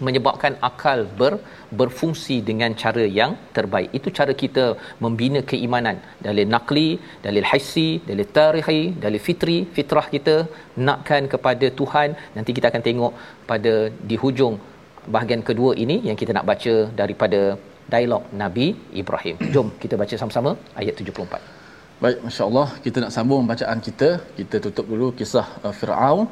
menyebabkan 0.06 0.52
akal 0.68 1.00
ber, 1.20 1.34
berfungsi 1.80 2.36
dengan 2.48 2.70
cara 2.82 3.04
yang 3.18 3.32
terbaik. 3.56 3.90
Itu 3.98 4.08
cara 4.18 4.32
kita 4.42 4.64
membina 5.04 5.40
keimanan. 5.50 5.98
Dalil 6.26 6.48
nakli, 6.54 6.88
dalil 7.26 7.46
hissi, 7.50 7.90
dalil 8.08 8.28
tarikhi, 8.38 8.82
dalil 9.04 9.22
fitri, 9.26 9.58
fitrah 9.76 10.06
kita 10.14 10.36
nakkan 10.88 11.24
kepada 11.34 11.68
Tuhan. 11.80 12.16
Nanti 12.36 12.50
kita 12.58 12.68
akan 12.72 12.82
tengok 12.88 13.12
pada 13.50 13.74
di 14.10 14.18
hujung 14.22 14.56
bahagian 15.14 15.42
kedua 15.48 15.72
ini 15.84 15.96
yang 16.08 16.16
kita 16.20 16.32
nak 16.36 16.48
baca 16.50 16.74
daripada 17.00 17.40
dialog 17.92 18.22
Nabi 18.42 18.66
Ibrahim. 19.02 19.36
Jom 19.54 19.68
kita 19.82 19.94
baca 20.02 20.14
sama-sama 20.22 20.52
ayat 20.80 20.94
74. 20.96 21.62
Baik, 22.02 22.18
masya-Allah, 22.26 22.68
kita 22.84 22.98
nak 23.02 23.12
sambung 23.16 23.42
bacaan 23.50 23.78
kita. 23.86 24.08
Kita 24.38 24.56
tutup 24.64 24.86
dulu 24.92 25.06
kisah 25.18 25.46
uh, 25.64 25.74
Firaun 25.78 26.26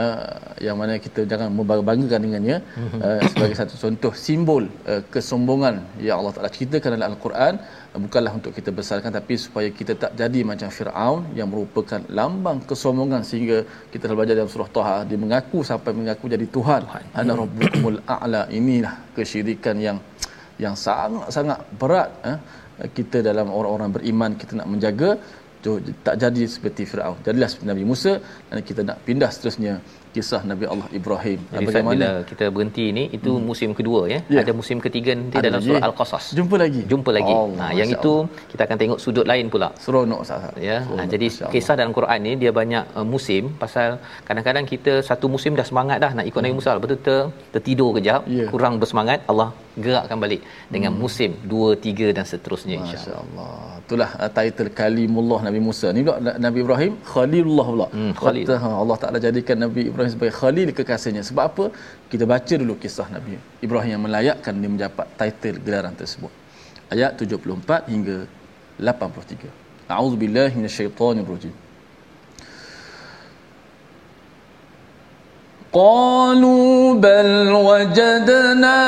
uh, 0.00 0.56
yang 0.66 0.76
mana 0.80 0.96
kita 1.04 1.20
jangan 1.32 1.48
membanggakan 1.58 2.20
dengannya 2.26 2.56
uh, 3.06 3.20
sebagai 3.32 3.56
satu 3.60 3.74
contoh 3.82 4.12
simbol 4.24 4.64
uh, 4.92 5.02
kesombongan 5.14 5.74
yang 6.06 6.16
Allah 6.20 6.32
Taala 6.36 6.50
ceritakan 6.56 6.96
dalam 6.96 7.06
Al-Quran 7.12 7.54
uh, 7.92 7.98
bukanlah 8.04 8.32
untuk 8.38 8.52
kita 8.58 8.70
besarkan 8.78 9.12
tapi 9.18 9.36
supaya 9.44 9.68
kita 9.80 9.94
tak 10.02 10.12
jadi 10.20 10.40
macam 10.50 10.68
Firaun 10.76 11.22
yang 11.38 11.48
merupakan 11.52 12.00
lambang 12.18 12.60
kesombongan 12.70 13.22
sehingga 13.30 13.58
kita 13.92 14.02
telah 14.08 14.18
belajar 14.20 14.36
dalam 14.40 14.52
surah 14.54 14.70
Taha 14.78 14.98
dia 15.10 15.18
mengaku 15.24 15.60
sampai 15.70 15.92
mengaku 16.00 16.24
jadi 16.34 16.46
Tuhan. 16.56 16.82
Ana 17.20 17.32
rabbukumul 17.42 18.00
a'la. 18.16 18.42
Inilah 18.58 18.94
kesyirikan 19.16 19.76
yang 19.86 19.98
yang 20.64 20.74
sangat-sangat 20.86 21.58
berat 21.80 22.10
eh? 22.30 22.38
kita 22.96 23.18
dalam 23.28 23.48
orang-orang 23.58 23.90
beriman 23.96 24.30
kita 24.40 24.52
nak 24.58 24.68
menjaga 24.72 25.10
tu 25.62 25.78
tak 26.02 26.18
jadi 26.18 26.42
seperti 26.44 26.82
Firaun. 26.84 27.16
Jadilah 27.22 27.48
seperti 27.48 27.66
Nabi 27.70 27.84
Musa 27.86 28.18
dan 28.50 28.60
kita 28.66 28.82
nak 28.82 28.98
pindah 29.06 29.30
seterusnya 29.30 29.78
kisah 30.14 30.40
Nabi 30.50 30.64
Allah 30.72 30.88
Ibrahim. 30.98 31.40
Jadi 31.54 31.64
Ustaz, 31.68 31.84
bila 31.92 32.10
kita 32.30 32.44
berhenti 32.54 32.84
ni 32.98 33.04
itu 33.16 33.30
hmm. 33.34 33.44
musim 33.48 33.70
kedua 33.78 34.00
ya. 34.12 34.18
Ya. 34.34 34.40
Ada 34.44 34.52
musim 34.60 34.78
ketiga 34.86 35.10
nanti 35.20 35.36
Ada 35.40 35.44
dalam 35.46 35.60
lagi. 35.60 35.68
surah 35.68 35.82
Al-Qasas. 35.88 36.24
Jumpa 36.38 36.56
lagi. 36.64 36.82
Jumpa 36.92 37.10
lagi. 37.18 37.34
Allah, 37.42 37.58
Ha 37.62 37.66
yang 37.80 37.90
Masya 37.90 38.02
itu 38.02 38.14
kita 38.52 38.62
akan 38.66 38.76
tengok 38.82 38.98
sudut 39.04 39.26
lain 39.32 39.46
pula. 39.54 39.68
Seronok 39.84 40.20
Ustaz. 40.24 40.44
Ya. 40.68 40.76
Ha, 40.78 40.84
Seronok, 40.86 41.08
jadi 41.14 41.26
Masya 41.32 41.42
Allah. 41.44 41.52
kisah 41.54 41.74
dalam 41.80 41.92
Quran 41.98 42.18
ni 42.26 42.32
dia 42.42 42.52
banyak 42.60 42.84
uh, 42.98 43.06
musim 43.14 43.42
pasal 43.62 43.88
kadang-kadang 44.28 44.64
kita 44.72 44.92
satu 45.08 45.26
musim 45.34 45.52
dah 45.60 45.66
semangat 45.70 45.98
dah 46.04 46.12
nak 46.18 46.26
ikut 46.30 46.40
Nabi 46.44 46.56
Musa 46.60 46.70
tu 46.94 46.98
ter, 47.08 47.20
tertidur 47.54 47.90
kejap, 47.96 48.20
Ya. 48.38 48.46
kurang 48.52 48.74
bersemangat, 48.82 49.20
Allah 49.30 49.48
gerakkan 49.84 50.18
balik 50.24 50.40
dengan 50.74 50.92
musim 51.02 51.30
2 51.52 51.80
3 51.84 52.16
dan 52.16 52.24
seterusnya 52.30 52.76
insya-Allah. 52.82 53.80
Itulah 53.84 54.10
uh, 54.20 54.30
title 54.36 54.70
kalimullah 54.80 55.40
Nabi 55.48 55.60
Musa. 55.68 55.88
Ni 55.96 56.00
pula 56.06 56.18
Nabi 56.46 56.58
Ibrahim 56.64 56.92
Khalilullah 57.12 57.66
pula. 57.74 57.86
Hmm, 57.96 58.12
Khalil. 58.22 58.46
Ha, 58.64 58.68
Allah 58.82 58.96
Taala 59.02 59.18
jadikan 59.26 59.56
Nabi 59.64 59.82
Ibrahim 59.90 60.01
sebagai 60.13 60.35
khalil 60.41 60.69
kekasihnya. 60.77 61.23
Sebab 61.29 61.43
apa? 61.51 61.65
Kita 62.11 62.25
baca 62.33 62.53
dulu 62.61 62.73
kisah 62.81 63.07
Nabi 63.15 63.37
Ibrahim 63.65 63.91
yang 63.95 64.03
melayakkan 64.07 64.53
dia 64.61 64.69
mendapat 64.75 65.07
title 65.19 65.57
gelaran 65.65 65.93
tersebut. 66.01 66.31
Ayat 66.93 67.11
74 67.19 67.91
hingga 67.93 68.17
83. 68.79 69.49
A'udzubillahi 69.91 70.53
minasyaitonirrajim. 70.59 71.55
قالوا 75.67 76.97
بل 77.05 77.29
وجدنا 77.51 78.79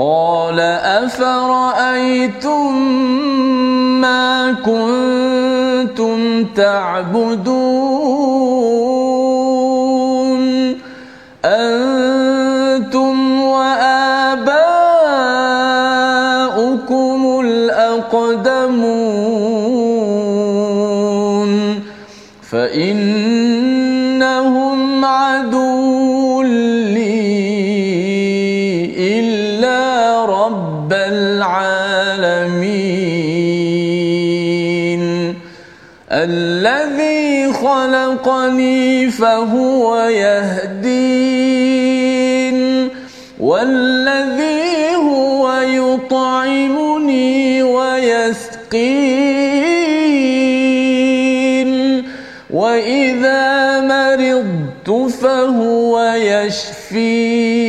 قال 0.00 0.60
أفرأيتم 1.04 2.72
ما 4.00 4.52
كنتم 4.64 6.44
تعبدون 6.44 8.10
الذي 36.24 37.52
خلقني 37.52 39.10
فهو 39.10 40.08
يهدين 40.08 41.20
والذي 43.40 44.96
هو 44.96 45.60
يطعمني 45.60 47.62
ويسقين 47.62 49.30
وإذا 52.50 53.80
مرضت 53.80 55.12
فهو 55.22 56.14
يشفين. 56.16 57.59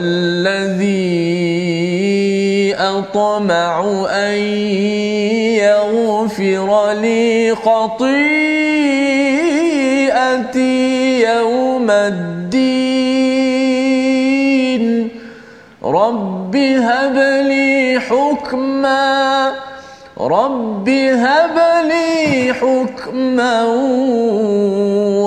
والذي 0.00 1.20
أطمع 2.74 4.06
أن 4.10 4.34
يغفر 5.60 6.92
لي 6.92 7.54
خطيئتي 7.54 8.30
يوم 11.22 11.90
الدين. 11.90 12.40
رب 15.84 16.56
هب 16.56 17.16
لي 17.48 18.00
حكما 18.00 19.52
رب 20.20 20.88
هب 20.88 21.58
لي 21.88 22.54
حكما 22.54 23.64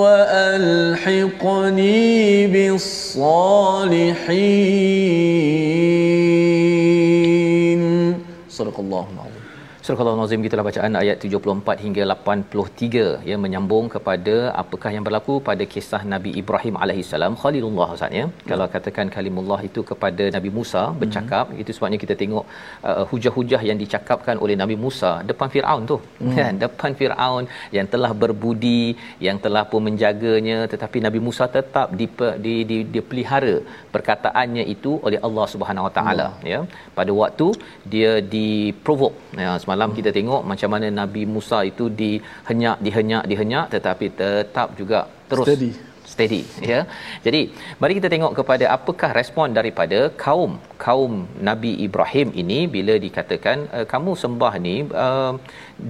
وألحقني 0.02 1.34
بالصالحين 3.14 4.24
صدق 8.50 8.80
الله 8.80 9.06
العظيم. 9.14 9.23
Surah 9.86 10.04
Al-Nazim 10.10 10.42
kita 10.44 10.64
bacaan 10.66 10.94
ayat 11.00 11.16
74 11.28 11.82
hingga 11.84 12.02
83 12.12 13.00
yang 13.30 13.40
menyambung 13.44 13.86
kepada 13.94 14.34
apakah 14.60 14.90
yang 14.94 15.04
berlaku 15.06 15.34
pada 15.48 15.64
kisah 15.72 16.00
Nabi 16.12 16.30
Ibrahim 16.40 16.74
alaihissalam 16.82 17.32
Khalilullah 17.42 17.88
Ustaz 17.96 18.16
ya. 18.18 18.24
Hmm. 18.26 18.32
Kalau 18.50 18.66
katakan 18.74 19.12
kalimullah 19.16 19.58
itu 19.68 19.80
kepada 19.90 20.26
Nabi 20.36 20.50
Musa 20.58 20.82
bercakap 21.02 21.44
hmm. 21.50 21.60
itu 21.64 21.70
sebabnya 21.78 21.98
kita 22.04 22.14
tengok 22.22 22.46
uh, 22.90 23.04
hujah-hujah 23.10 23.60
yang 23.70 23.78
dicakapkan 23.82 24.40
oleh 24.46 24.56
Nabi 24.62 24.78
Musa 24.84 25.10
depan 25.32 25.50
Firaun 25.56 25.84
tu 25.92 25.98
hmm. 26.00 26.32
kan 26.38 26.52
depan 26.64 26.96
Firaun 27.00 27.44
yang 27.76 27.88
telah 27.96 28.12
berbudi 28.22 28.84
yang 29.28 29.40
telah 29.44 29.64
pun 29.74 29.84
menjaganya 29.90 30.58
tetapi 30.76 31.04
Nabi 31.08 31.22
Musa 31.28 31.46
tetap 31.58 31.92
di, 32.00 32.08
di, 32.72 32.80
dipelihara 32.96 33.54
perkataannya 33.96 34.66
itu 34.76 34.94
oleh 35.06 35.20
Allah 35.28 35.46
Subhanahu 35.56 35.88
Wa 35.90 35.94
Taala 35.98 36.28
ya. 36.54 36.62
Pada 37.00 37.12
waktu 37.22 37.50
dia 37.94 38.14
diprovoke 38.34 39.20
ya 39.44 39.52
semalam 39.74 39.90
kita 39.90 40.14
tengok 40.14 40.46
macam 40.46 40.70
mana 40.70 40.86
Nabi 40.86 41.26
Musa 41.26 41.66
itu 41.66 41.90
dihenyak 41.90 42.78
dihenyak 42.78 43.26
dihenyak 43.26 43.74
tetapi 43.74 44.06
tetap 44.14 44.78
juga 44.78 45.02
terus 45.26 45.50
Steady. 45.50 45.93
Steady 46.14 46.42
ya. 46.70 46.80
Jadi 47.26 47.40
mari 47.80 47.92
kita 47.98 48.08
tengok 48.14 48.32
kepada 48.38 48.64
apakah 48.76 49.10
respon 49.20 49.56
daripada 49.58 49.98
kaum 50.24 50.52
kaum 50.86 51.12
Nabi 51.48 51.72
Ibrahim 51.86 52.28
ini 52.42 52.58
bila 52.76 52.94
dikatakan 53.06 53.58
uh, 53.76 53.86
kamu 53.92 54.12
sembah 54.22 54.54
ni 54.66 54.76
uh, 55.04 55.32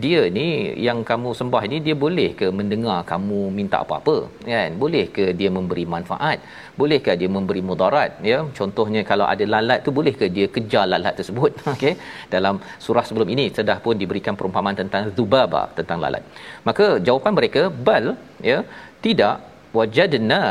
dia 0.04 0.22
ni 0.38 0.46
yang 0.86 0.98
kamu 1.10 1.30
sembah 1.40 1.62
ni 1.72 1.78
dia 1.86 1.96
boleh 2.04 2.30
ke 2.40 2.48
mendengar 2.58 2.98
kamu 3.12 3.40
minta 3.58 3.78
apa-apa? 3.84 4.16
Kan? 4.50 4.70
Boleh 4.84 5.04
ke 5.16 5.24
dia 5.40 5.50
memberi 5.56 5.84
manfaat? 5.94 6.38
Bolehkah 6.80 7.14
dia 7.20 7.30
memberi 7.36 7.62
mudarat? 7.70 8.12
Ya 8.30 8.38
contohnya 8.58 9.00
kalau 9.10 9.26
ada 9.32 9.44
lalat 9.54 9.80
tu 9.86 9.90
bolehkah 9.98 10.28
dia 10.36 10.46
kejar 10.54 10.84
lalat 10.92 11.14
tersebut? 11.20 11.52
Okey. 11.74 11.94
Dalam 12.34 12.54
surah 12.84 13.04
sebelum 13.08 13.28
ini 13.34 13.46
sudah 13.58 13.78
pun 13.84 13.94
diberikan 14.02 14.34
perumpamaan 14.38 14.78
tentang 14.82 15.12
zubaba 15.16 15.64
tentang 15.78 15.98
lalat. 16.04 16.22
Maka 16.68 16.86
jawapan 17.06 17.32
mereka 17.38 17.62
bal 17.88 18.06
ya 18.50 18.60
tidak 19.06 19.53
wajadna 19.78 20.42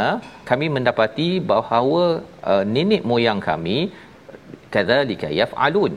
kami 0.49 0.65
mendapati 0.75 1.29
bahawa 1.51 2.03
uh, 2.51 2.63
nenek 2.75 3.03
moyang 3.11 3.39
kami 3.49 3.77
kadzalika 4.73 5.29
yaf'alun. 5.41 5.93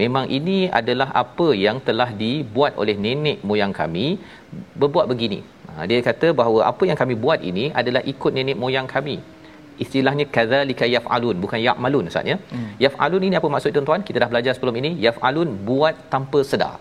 Memang 0.00 0.26
ini 0.38 0.58
adalah 0.80 1.08
apa 1.22 1.48
yang 1.64 1.78
telah 1.88 2.08
dibuat 2.22 2.72
oleh 2.82 2.96
nenek 3.04 3.38
moyang 3.48 3.72
kami 3.80 4.06
berbuat 4.80 5.06
begini. 5.12 5.40
Ha, 5.70 5.86
dia 5.90 6.00
kata 6.08 6.28
bahawa 6.40 6.60
apa 6.70 6.82
yang 6.90 6.98
kami 7.02 7.14
buat 7.24 7.40
ini 7.50 7.64
adalah 7.80 8.02
ikut 8.12 8.32
nenek 8.38 8.58
moyang 8.64 8.88
kami. 8.94 9.16
Istilahnya 9.84 10.24
kadzalika 10.36 10.84
yaf'alun 10.96 11.36
bukan 11.44 11.60
ya'malun 11.66 12.10
ustaz 12.10 12.28
ya? 12.32 12.36
Hmm. 12.52 12.68
yaf'alun 12.84 13.22
ini 13.28 13.34
apa 13.40 13.48
maksud 13.54 13.70
tuan-tuan? 13.76 14.02
Kita 14.08 14.18
dah 14.22 14.30
belajar 14.32 14.52
sebelum 14.56 14.76
ini 14.82 14.90
yaf'alun 15.06 15.50
buat 15.68 15.96
tanpa 16.14 16.40
sedar 16.50 16.76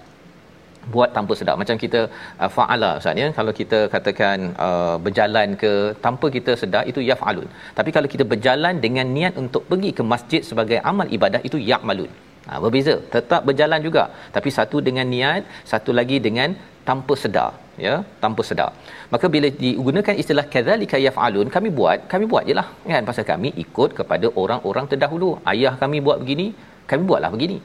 buat 0.93 1.09
tanpa 1.17 1.33
sedar 1.39 1.55
macam 1.61 1.77
kita 1.83 2.01
uh, 2.43 2.49
fa'ala 2.55 2.89
ustaz 2.99 3.21
ya. 3.21 3.27
Kalau 3.37 3.51
kita 3.59 3.79
katakan 3.95 4.37
uh, 4.67 4.95
berjalan 5.05 5.49
ke 5.63 5.71
tanpa 6.05 6.27
kita 6.35 6.53
sedar 6.61 6.83
itu 6.91 7.01
yaf'alun. 7.09 7.49
Tapi 7.79 7.89
kalau 7.95 8.09
kita 8.13 8.25
berjalan 8.33 8.75
dengan 8.85 9.07
niat 9.17 9.33
untuk 9.43 9.63
pergi 9.71 9.91
ke 9.97 10.05
masjid 10.13 10.41
sebagai 10.51 10.79
amal 10.91 11.09
ibadah 11.17 11.41
itu 11.49 11.59
ya'malun. 11.71 12.11
Ha, 12.47 12.59
berbeza. 12.63 12.95
Tetap 13.15 13.41
berjalan 13.49 13.79
juga. 13.87 14.03
Tapi 14.35 14.49
satu 14.57 14.79
dengan 14.87 15.07
niat 15.15 15.43
satu 15.71 15.91
lagi 15.99 16.17
dengan 16.27 16.49
tanpa 16.89 17.13
sedar 17.23 17.51
ya. 17.85 17.95
Tanpa 18.23 18.41
sedar. 18.49 18.69
Maka 19.13 19.25
bila 19.35 19.49
digunakan 19.63 20.15
istilah 20.23 20.45
kadzalika 20.53 20.99
yaf'alun 21.07 21.49
kami 21.55 21.71
buat 21.79 21.97
kami 22.13 22.27
buat 22.33 22.45
jelah 22.51 22.67
kan? 22.93 23.03
Pasal 23.09 23.25
kami 23.33 23.51
ikut 23.65 23.91
kepada 23.99 24.29
orang-orang 24.43 24.87
terdahulu. 24.93 25.31
Ayah 25.53 25.73
kami 25.83 25.99
buat 26.07 26.19
begini 26.23 26.47
kami 26.89 27.03
buatlah 27.09 27.31
begini 27.35 27.57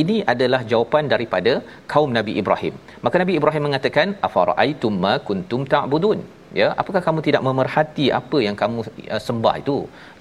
ini 0.00 0.16
adalah 0.32 0.60
jawapan 0.70 1.04
daripada 1.12 1.52
kaum 1.92 2.10
Nabi 2.18 2.32
Ibrahim. 2.42 2.74
Maka 3.04 3.16
Nabi 3.22 3.34
Ibrahim 3.38 3.62
mengatakan 3.68 4.16
afara'aitum 4.28 4.94
ma 5.04 5.14
kuntum 5.28 5.62
ta'budun? 5.74 6.20
Ya, 6.60 6.68
apakah 6.80 7.00
kamu 7.06 7.20
tidak 7.26 7.42
memerhati 7.46 8.04
apa 8.18 8.38
yang 8.46 8.56
kamu 8.60 8.78
uh, 9.12 9.20
sembah 9.26 9.54
itu? 9.62 9.76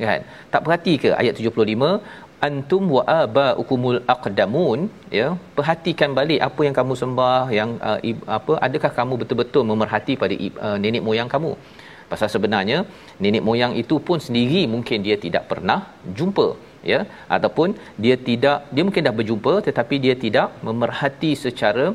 Kan? 0.10 0.22
Tak 0.54 0.62
perhati 0.66 0.94
ke 1.04 1.10
ayat 1.22 1.34
75 1.40 2.02
antum 2.48 2.84
wa 2.96 3.04
abaukumul 3.22 4.00
aqdamun 4.14 4.80
ya 5.20 5.28
perhatikan 5.58 6.12
balik 6.20 6.40
apa 6.48 6.62
yang 6.68 6.76
kamu 6.80 6.94
sembah 7.02 7.44
yang 7.60 7.72
uh, 7.90 8.00
apa 8.38 8.54
adakah 8.68 8.92
kamu 9.00 9.14
betul-betul 9.22 9.64
memerhati 9.72 10.14
pada 10.24 10.36
uh, 10.68 10.78
nenek 10.84 11.04
moyang 11.08 11.30
kamu 11.36 11.52
pasal 12.12 12.30
sebenarnya 12.36 12.78
nenek 13.24 13.44
moyang 13.48 13.74
itu 13.84 13.96
pun 14.08 14.20
sendiri 14.28 14.62
mungkin 14.74 15.00
dia 15.08 15.18
tidak 15.26 15.44
pernah 15.52 15.80
jumpa 16.18 16.48
ya 16.94 17.00
ataupun 17.36 17.70
dia 18.04 18.16
tidak 18.28 18.58
dia 18.76 18.84
mungkin 18.88 19.08
dah 19.08 19.16
berjumpa 19.20 19.54
tetapi 19.68 19.98
dia 20.06 20.16
tidak 20.26 20.48
memerhati 20.68 21.32
secara 21.46 21.86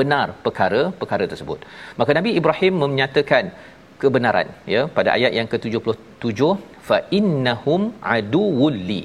benar 0.00 0.26
perkara-perkara 0.46 1.24
tersebut. 1.32 1.60
Maka 2.00 2.10
Nabi 2.18 2.32
Ibrahim 2.40 2.74
menyatakan 2.84 3.46
kebenaran 4.02 4.48
ya 4.74 4.82
pada 4.98 5.10
ayat 5.16 5.32
yang 5.38 5.48
ke-77 5.52 6.42
fa 6.88 6.98
innahum 7.18 7.82
aduwulli 8.16 9.02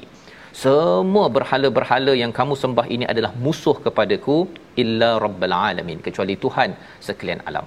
semua 0.60 1.24
berhala-berhala 1.36 2.12
yang 2.20 2.32
kamu 2.36 2.54
sembah 2.60 2.86
ini 2.94 3.04
adalah 3.12 3.30
musuh 3.46 3.74
kepadaku 3.86 4.36
illa 4.82 5.10
rabbal 5.24 5.54
alamin 5.68 5.98
kecuali 6.06 6.34
Tuhan 6.44 6.70
sekalian 7.06 7.40
alam. 7.48 7.66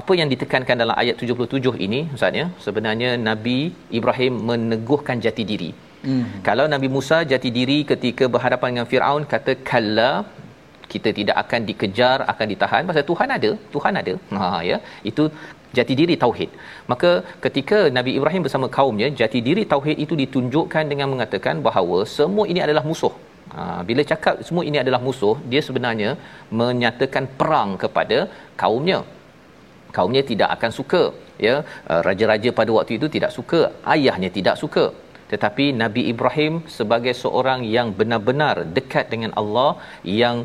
Apa 0.00 0.12
yang 0.18 0.28
ditekankan 0.32 0.76
dalam 0.82 0.96
ayat 1.02 1.16
77 1.24 1.74
ini 1.86 2.00
ustaz 2.16 2.40
ya? 2.40 2.46
Sebenarnya 2.66 3.10
Nabi 3.28 3.58
Ibrahim 3.98 4.34
meneguhkan 4.50 5.20
jati 5.26 5.44
diri 5.50 5.70
Hmm. 6.06 6.26
Kalau 6.48 6.66
Nabi 6.74 6.88
Musa 6.96 7.16
jati 7.32 7.50
diri 7.58 7.78
ketika 7.90 8.24
berhadapan 8.34 8.68
dengan 8.72 8.88
Firaun 8.92 9.24
kata 9.32 9.54
kalla 9.70 10.10
kita 10.92 11.10
tidak 11.18 11.36
akan 11.42 11.60
dikejar 11.68 12.18
akan 12.32 12.46
ditahan. 12.52 12.88
Pasal 12.90 13.04
Tuhan 13.10 13.30
ada 13.38 13.50
Tuhan 13.74 13.94
ada. 14.00 14.14
Ha 14.38 14.48
ya. 14.70 14.78
Itu 15.10 15.24
jati 15.78 15.94
diri 16.00 16.14
tauhid. 16.24 16.50
Maka 16.92 17.10
ketika 17.44 17.78
Nabi 17.96 18.12
Ibrahim 18.18 18.44
bersama 18.46 18.68
kaumnya 18.78 19.08
jati 19.20 19.40
diri 19.48 19.64
tauhid 19.72 19.98
itu 20.04 20.16
ditunjukkan 20.22 20.84
dengan 20.92 21.08
mengatakan 21.12 21.58
bahawa 21.68 21.98
semua 22.16 22.46
ini 22.52 22.62
adalah 22.66 22.84
musuh. 22.90 23.14
Ha, 23.54 23.62
bila 23.88 24.02
cakap 24.10 24.34
semua 24.46 24.64
ini 24.70 24.78
adalah 24.82 25.00
musuh 25.06 25.36
dia 25.52 25.62
sebenarnya 25.68 26.10
menyatakan 26.60 27.24
perang 27.40 27.70
kepada 27.84 28.18
kaumnya. 28.62 29.00
Kaumnya 29.96 30.22
tidak 30.30 30.50
akan 30.56 30.70
suka 30.78 31.02
ya. 31.46 31.54
Uh, 31.92 32.00
raja-raja 32.08 32.50
pada 32.58 32.70
waktu 32.78 32.92
itu 32.98 33.06
tidak 33.14 33.32
suka 33.38 33.60
ayahnya 33.94 34.30
tidak 34.38 34.58
suka 34.62 34.84
tetapi 35.32 35.64
Nabi 35.82 36.02
Ibrahim 36.12 36.54
sebagai 36.76 37.14
seorang 37.22 37.60
yang 37.76 37.88
benar-benar 37.98 38.56
dekat 38.78 39.06
dengan 39.14 39.32
Allah 39.40 39.70
yang 40.20 40.36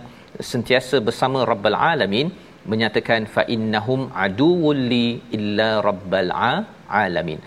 sentiasa 0.52 0.98
bersama 1.08 1.40
Rabbul 1.52 1.78
Alamin 1.92 2.28
menyatakan 2.72 3.22
fa 3.36 3.44
innahum 3.56 4.02
aduwwul 4.26 4.82
li 4.94 5.08
illa 5.38 5.70
Rabbul 5.88 6.32
Alamin. 7.04 7.40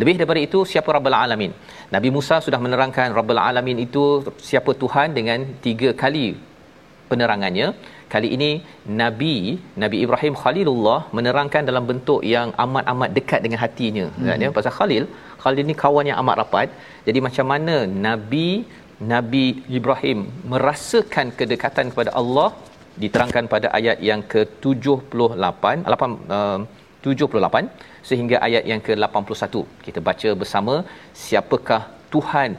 Lebih 0.00 0.14
daripada 0.18 0.40
itu 0.46 0.58
siapa 0.72 0.88
Rabbul 0.96 1.16
Alamin? 1.24 1.52
Nabi 1.94 2.08
Musa 2.16 2.36
sudah 2.46 2.60
menerangkan 2.64 3.08
Rabbul 3.18 3.40
Alamin 3.48 3.78
itu 3.86 4.04
siapa 4.48 4.70
Tuhan 4.82 5.10
dengan 5.18 5.38
tiga 5.66 5.90
kali 6.02 6.26
penerangannya. 7.10 7.68
Kali 8.14 8.28
ini 8.36 8.50
nabi 9.00 9.58
nabi 9.82 9.96
Ibrahim 10.04 10.34
Khalilullah 10.42 10.98
menerangkan 11.16 11.62
dalam 11.70 11.84
bentuk 11.90 12.20
yang 12.34 12.48
amat-amat 12.64 13.10
dekat 13.16 13.40
dengan 13.44 13.58
hatinya. 13.64 14.06
Hmm. 14.14 14.26
kan 14.28 14.44
ya 14.44 14.50
pasal 14.58 14.72
Khalil 14.78 15.04
Khalil 15.46 15.66
ni 15.70 15.76
kawan 15.82 16.08
yang 16.10 16.18
amat 16.22 16.36
rapat. 16.42 16.68
Jadi 17.08 17.18
macam 17.26 17.46
mana 17.52 17.76
nabi 18.06 18.48
nabi 19.12 19.44
Ibrahim 19.78 20.20
merasakan 20.52 21.28
kedekatan 21.40 21.88
kepada 21.92 22.12
Allah? 22.20 22.48
Diterangkan 23.02 23.44
pada 23.54 23.68
ayat 23.78 23.98
yang 24.08 24.20
ke-78 24.32 25.62
8 25.94 26.12
uh, 26.36 26.60
78 27.06 27.66
sehingga 28.08 28.36
ayat 28.46 28.64
yang 28.70 28.80
ke-81 28.86 29.54
kita 29.86 30.00
baca 30.08 30.30
bersama 30.40 30.74
siapakah 31.24 31.82
Tuhan 32.14 32.50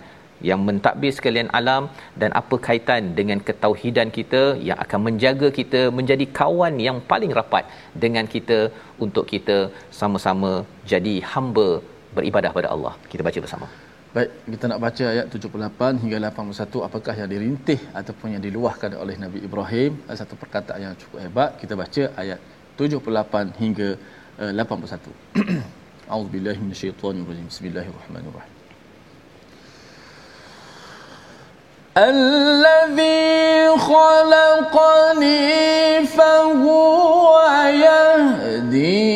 yang 0.50 0.62
mentadbir 0.68 1.12
sekalian 1.18 1.50
alam 1.60 1.84
dan 2.22 2.32
apa 2.42 2.56
kaitan 2.68 3.04
dengan 3.20 3.40
ketauhidan 3.48 4.10
kita 4.18 4.44
yang 4.70 4.78
akan 4.86 5.00
menjaga 5.08 5.48
kita 5.60 5.82
menjadi 5.98 6.26
kawan 6.40 6.76
yang 6.88 6.98
paling 7.12 7.34
rapat 7.40 7.66
dengan 8.04 8.26
kita 8.34 8.60
untuk 9.06 9.26
kita 9.34 9.58
sama-sama 10.00 10.54
jadi 10.92 11.16
hamba 11.34 11.70
beribadah 12.17 12.51
pada 12.59 12.69
Allah. 12.75 12.95
Kita 13.11 13.23
baca 13.29 13.39
bersama. 13.45 13.67
Baik, 14.13 14.31
kita 14.53 14.65
nak 14.71 14.81
baca 14.85 15.05
ayat 15.09 15.27
78 15.33 16.03
hingga 16.05 16.17
81 16.21 16.89
apakah 16.89 17.15
yang 17.17 17.31
dirintih 17.33 17.81
ataupun 18.01 18.37
yang 18.37 18.43
diluahkan 18.45 18.93
oleh 19.03 19.17
Nabi 19.17 19.39
Ibrahim. 19.49 19.97
Satu 20.21 20.37
perkataan 20.37 20.81
yang 20.85 20.95
cukup 21.01 21.19
hebat. 21.25 21.51
Kita 21.57 21.73
baca 21.83 22.03
ayat 22.23 22.39
78 22.77 23.57
hingga 23.63 23.89
uh, 24.37 24.53
81. 24.53 25.17
A'udzubillahi 26.13 26.61
minasyaitonirrajim. 26.65 27.47
Bismillahirrahmanirrahim. 27.53 28.53
الذي 31.93 33.69
خلقني 33.69 35.45
فهو 36.09 37.37
يهديني 37.85 39.13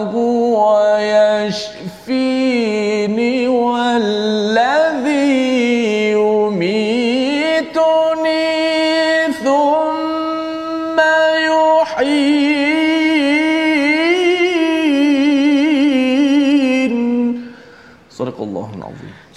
هو 0.00 0.79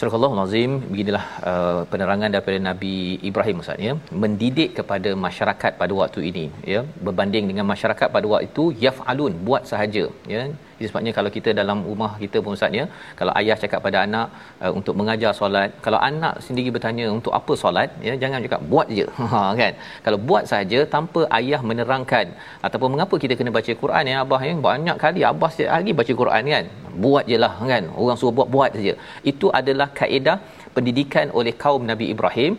Subhanallahu 0.03 0.43
Azim 0.43 0.71
beginilah 0.91 1.25
uh, 1.49 1.81
penerangan 1.91 2.29
daripada 2.35 2.57
Nabi 2.69 2.93
Ibrahim 3.29 3.61
Ustaz 3.63 3.79
ya. 3.87 3.93
Mendidik 4.23 4.69
kepada 4.79 5.09
masyarakat 5.25 5.71
pada 5.81 5.93
waktu 5.99 6.21
ini 6.29 6.45
ya. 6.73 6.81
Berbanding 7.07 7.45
dengan 7.51 7.65
masyarakat 7.73 8.07
pada 8.15 8.27
waktu 8.31 8.47
itu 8.51 8.65
yafalun 8.85 9.33
buat 9.47 9.63
sahaja 9.71 10.05
ya 10.33 10.41
jadi 10.83 10.91
sebabnya 10.91 11.11
kalau 11.17 11.29
kita 11.35 11.49
dalam 11.59 11.77
rumah 11.89 12.09
kita 12.21 12.37
pun 12.45 12.55
Ustaz 12.55 12.75
ya 12.79 12.85
kalau 13.19 13.33
ayah 13.39 13.55
cakap 13.61 13.79
pada 13.85 13.97
anak 14.05 14.27
uh, 14.63 14.71
untuk 14.77 14.95
mengajar 14.99 15.31
solat 15.37 15.69
kalau 15.85 15.99
anak 16.09 16.33
sendiri 16.45 16.69
bertanya 16.75 17.05
untuk 17.17 17.33
apa 17.37 17.53
solat 17.61 17.89
ya 18.07 18.13
jangan 18.23 18.39
cakap 18.45 18.61
buat 18.71 18.87
je. 18.97 19.05
Ha 19.33 19.41
kan? 19.59 19.73
Kalau 20.05 20.17
buat 20.29 20.43
sahaja 20.51 20.79
tanpa 20.95 21.21
ayah 21.39 21.61
menerangkan. 21.69 22.25
Ataupun 22.65 22.89
mengapa 22.95 23.15
kita 23.23 23.33
kena 23.39 23.51
baca 23.57 23.73
Quran 23.83 24.11
ya 24.11 24.17
abah 24.23 24.41
ya 24.47 24.53
banyak 24.67 24.97
kali 25.03 25.21
abah 25.31 25.49
setiap 25.53 25.71
hari 25.75 25.95
baca 25.99 26.13
Quran 26.21 26.51
kan? 26.55 26.65
Buat 27.05 27.25
je 27.31 27.37
lah 27.43 27.53
kan? 27.71 27.83
Orang 28.01 28.19
suruh 28.19 28.35
buat 28.39 28.49
buat 28.55 28.71
saja. 28.77 28.93
Itu 29.31 29.49
adalah 29.59 29.87
kaedah 29.99 30.37
pendidikan 30.75 31.31
oleh 31.39 31.55
kaum 31.63 31.83
Nabi 31.91 32.07
Ibrahim. 32.15 32.53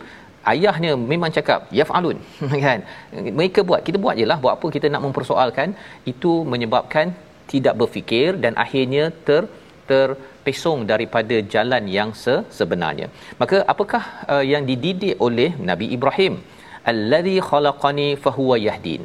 Ayahnya 0.53 0.91
memang 1.13 1.31
cakap 1.37 1.61
yafalun 1.79 2.17
kan? 2.67 2.81
Mereka 3.39 3.61
buat 3.69 3.81
kita 3.87 4.01
buat 4.07 4.17
jelah 4.23 4.39
buat 4.43 4.55
apa 4.57 4.67
kita 4.77 4.89
nak 4.95 5.05
mempersoalkan 5.07 5.69
itu 6.13 6.33
menyebabkan 6.55 7.07
tidak 7.53 7.75
berfikir 7.81 8.31
dan 8.45 8.55
akhirnya 8.65 9.05
ter 9.29 9.43
terpesong 9.91 10.81
daripada 10.91 11.37
jalan 11.55 11.85
yang 11.97 12.11
se- 12.23 12.45
sebenarnya 12.59 13.09
maka 13.41 13.57
apakah 13.73 14.03
uh, 14.35 14.45
yang 14.53 14.65
dididik 14.71 15.17
oleh 15.27 15.51
Nabi 15.71 15.89
Ibrahim 15.97 16.37
allazi 16.93 17.37
khalaqani 17.49 18.09
fahuwa 18.25 18.57
yahdin 18.69 19.05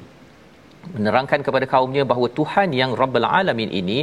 menerangkan 0.95 1.41
kepada 1.47 1.65
kaumnya 1.73 2.03
bahawa 2.11 2.27
Tuhan 2.39 2.69
yang 2.79 2.91
Rabbul 3.01 3.27
Alamin 3.39 3.71
ini 3.79 3.97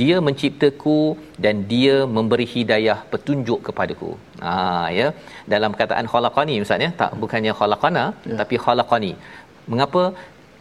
dia 0.00 0.16
menciptaku 0.26 0.98
dan 1.44 1.56
dia 1.72 1.96
memberi 2.16 2.46
hidayah 2.54 2.98
petunjuk 3.12 3.60
kepadaku. 3.68 4.10
Ha 4.44 4.54
ya. 4.98 5.08
Dalam 5.52 5.70
perkataan 5.74 6.08
khalaqani 6.12 6.56
ustaz 6.64 6.86
ya, 6.86 6.90
tak 7.02 7.12
bukannya 7.22 7.54
khalaqana 7.60 8.04
ya. 8.30 8.36
tapi 8.40 8.58
khalaqani. 8.66 9.12
Mengapa 9.72 10.02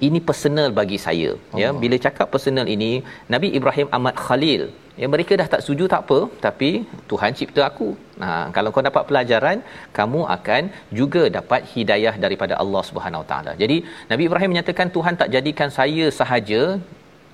ini 0.07 0.19
personal 0.29 0.69
bagi 0.79 0.97
saya 1.05 1.31
Allah. 1.37 1.59
ya 1.61 1.69
bila 1.81 1.95
cakap 2.05 2.27
personal 2.35 2.67
ini 2.75 2.91
Nabi 3.33 3.49
Ibrahim 3.59 3.87
amat 3.97 4.15
khalil 4.25 4.61
ya 5.01 5.07
mereka 5.13 5.33
dah 5.41 5.47
tak 5.53 5.61
setuju 5.63 5.83
tak 5.93 6.01
apa 6.05 6.19
tapi 6.45 6.69
Tuhan 7.11 7.31
cipta 7.39 7.61
aku. 7.69 7.89
Nah 8.21 8.43
kalau 8.55 8.69
kau 8.75 8.83
dapat 8.89 9.03
pelajaran 9.09 9.57
kamu 9.97 10.21
akan 10.35 10.63
juga 10.99 11.23
dapat 11.37 11.61
hidayah 11.73 12.15
daripada 12.25 12.55
Allah 12.63 12.83
Subhanahu 12.89 13.25
taala. 13.31 13.53
Jadi 13.63 13.77
Nabi 14.11 14.23
Ibrahim 14.29 14.51
menyatakan 14.55 14.89
Tuhan 14.97 15.15
tak 15.21 15.31
jadikan 15.35 15.71
saya 15.79 16.07
sahaja 16.19 16.61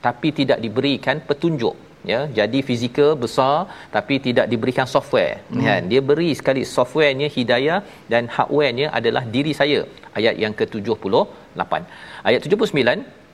tapi 0.08 0.30
tidak 0.40 0.60
diberikan 0.66 1.18
petunjuk 1.30 1.76
ya 2.12 2.22
jadi 2.40 2.60
fizikal 2.68 3.12
besar 3.24 3.56
tapi 3.96 4.16
tidak 4.28 4.48
diberikan 4.54 4.88
software. 4.96 5.36
Hmm. 5.52 5.66
kan? 5.68 5.82
Dia 5.92 6.02
beri 6.10 6.30
sekali 6.40 6.64
softwarenya 6.76 7.30
hidayah 7.36 7.80
dan 8.14 8.24
hardwarenya 8.36 8.88
adalah 9.00 9.24
diri 9.36 9.54
saya. 9.60 9.82
Ayat 10.20 10.36
yang 10.44 10.54
ke-78. 10.60 11.82
Ayat 12.28 12.40
79 12.56 13.26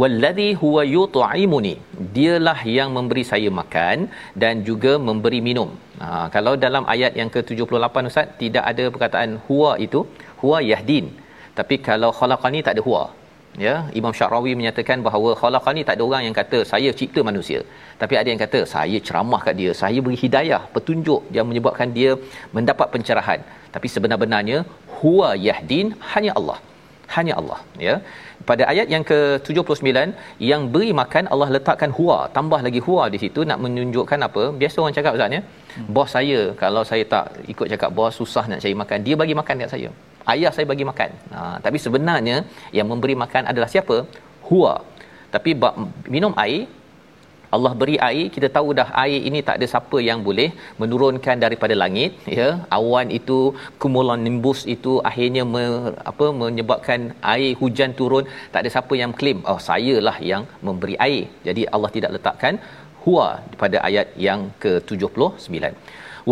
wallazi 0.00 0.48
huwa 0.62 0.82
yut'imuni. 0.96 1.74
Dialah 2.16 2.58
yang 2.78 2.90
memberi 2.96 3.24
saya 3.32 3.50
makan 3.60 4.08
dan 4.42 4.64
juga 4.68 4.92
memberi 5.08 5.40
minum. 5.48 5.70
Ha, 6.02 6.26
kalau 6.34 6.54
dalam 6.64 6.84
ayat 6.94 7.14
yang 7.20 7.30
ke-78 7.34 7.96
ustaz 8.10 8.28
tidak 8.42 8.64
ada 8.72 8.84
perkataan 8.94 9.32
huwa 9.46 9.72
itu. 9.86 10.02
Huwa 10.42 10.58
yahdin. 10.72 11.08
Tapi 11.58 11.76
kalau 11.88 12.10
khalaqani 12.18 12.60
tak 12.66 12.74
ada 12.76 12.84
huwa 12.88 13.02
ya 13.64 13.74
Imam 13.98 14.12
Syarawi 14.18 14.52
menyatakan 14.60 14.98
bahawa 15.06 15.30
khalaqani 15.40 15.82
tak 15.88 15.94
ada 15.96 16.04
orang 16.08 16.22
yang 16.26 16.36
kata 16.40 16.58
saya 16.72 16.90
cipta 17.00 17.20
manusia. 17.28 17.60
Tapi 18.00 18.14
ada 18.20 18.28
yang 18.32 18.40
kata 18.44 18.60
saya 18.74 18.98
ceramah 19.06 19.40
kat 19.46 19.54
dia 19.60 19.72
saya 19.82 20.00
beri 20.06 20.18
hidayah 20.24 20.62
petunjuk. 20.74 21.22
Yang 21.36 21.46
menyebabkan 21.50 21.88
dia 21.98 22.10
mendapat 22.56 22.88
pencerahan. 22.94 23.40
Tapi 23.74 23.86
sebenar-benarnya 23.94 24.58
huwa 24.98 25.30
yahdin 25.46 25.88
hanya 26.12 26.34
Allah. 26.40 26.58
Hanya 27.14 27.34
Allah 27.40 27.60
ya. 27.86 27.94
Pada 28.48 28.62
ayat 28.72 28.86
yang 28.94 29.04
ke-79 29.10 29.88
yang 30.50 30.62
beri 30.74 30.90
makan 31.00 31.24
Allah 31.32 31.48
letakkan 31.56 31.90
huwa. 31.98 32.18
Tambah 32.36 32.60
lagi 32.66 32.80
huwa 32.86 33.06
di 33.14 33.18
situ 33.24 33.42
nak 33.50 33.58
menunjukkan 33.64 34.28
apa? 34.28 34.44
Biasa 34.60 34.76
orang 34.84 34.96
cakap 34.98 35.14
ustaz 35.18 35.36
ya. 35.38 35.42
Hmm. 35.42 35.88
bos 35.96 36.08
saya 36.14 36.38
kalau 36.62 36.82
saya 36.90 37.04
tak 37.14 37.26
ikut 37.52 37.66
cakap 37.72 37.90
bos 37.98 38.14
susah 38.20 38.44
nak 38.52 38.60
cari 38.64 38.76
makan. 38.82 38.98
Dia 39.08 39.16
bagi 39.22 39.36
makan 39.40 39.56
dekat 39.60 39.72
saya 39.74 39.90
ayah 40.32 40.52
saya 40.56 40.66
bagi 40.72 40.84
makan. 40.90 41.10
Ha, 41.36 41.40
tapi 41.64 41.78
sebenarnya 41.84 42.36
yang 42.78 42.88
memberi 42.92 43.16
makan 43.24 43.44
adalah 43.52 43.70
siapa? 43.74 43.98
Huwa 44.48 44.74
tapi 45.34 45.50
bab 45.62 45.74
minum 46.14 46.34
air 46.44 46.62
Allah 47.56 47.72
beri 47.80 47.96
air 48.08 48.26
kita 48.34 48.48
tahu 48.56 48.68
dah 48.78 48.86
air 49.02 49.20
ini 49.28 49.38
tak 49.46 49.56
ada 49.58 49.66
siapa 49.72 49.98
yang 50.08 50.18
boleh 50.26 50.48
menurunkan 50.80 51.36
daripada 51.44 51.74
langit 51.82 52.10
ya. 52.38 52.48
Awan 52.76 53.08
itu 53.18 53.38
kumulon 53.82 54.22
nimbus 54.26 54.60
itu 54.74 54.92
akhirnya 55.10 55.42
me, 55.54 55.64
apa 56.10 56.26
menyebabkan 56.42 57.10
air 57.34 57.50
hujan 57.60 57.90
turun. 58.00 58.24
Tak 58.52 58.60
ada 58.62 58.70
siapa 58.74 58.94
yang 59.02 59.14
claim 59.20 59.40
oh 59.52 59.58
sayalah 59.68 60.16
yang 60.30 60.44
memberi 60.68 60.94
air. 61.08 61.24
Jadi 61.48 61.64
Allah 61.74 61.90
tidak 61.96 62.14
letakkan 62.16 62.56
huwa 63.04 63.26
pada 63.62 63.78
ayat 63.88 64.08
yang 64.26 64.40
ke-79 64.62 65.74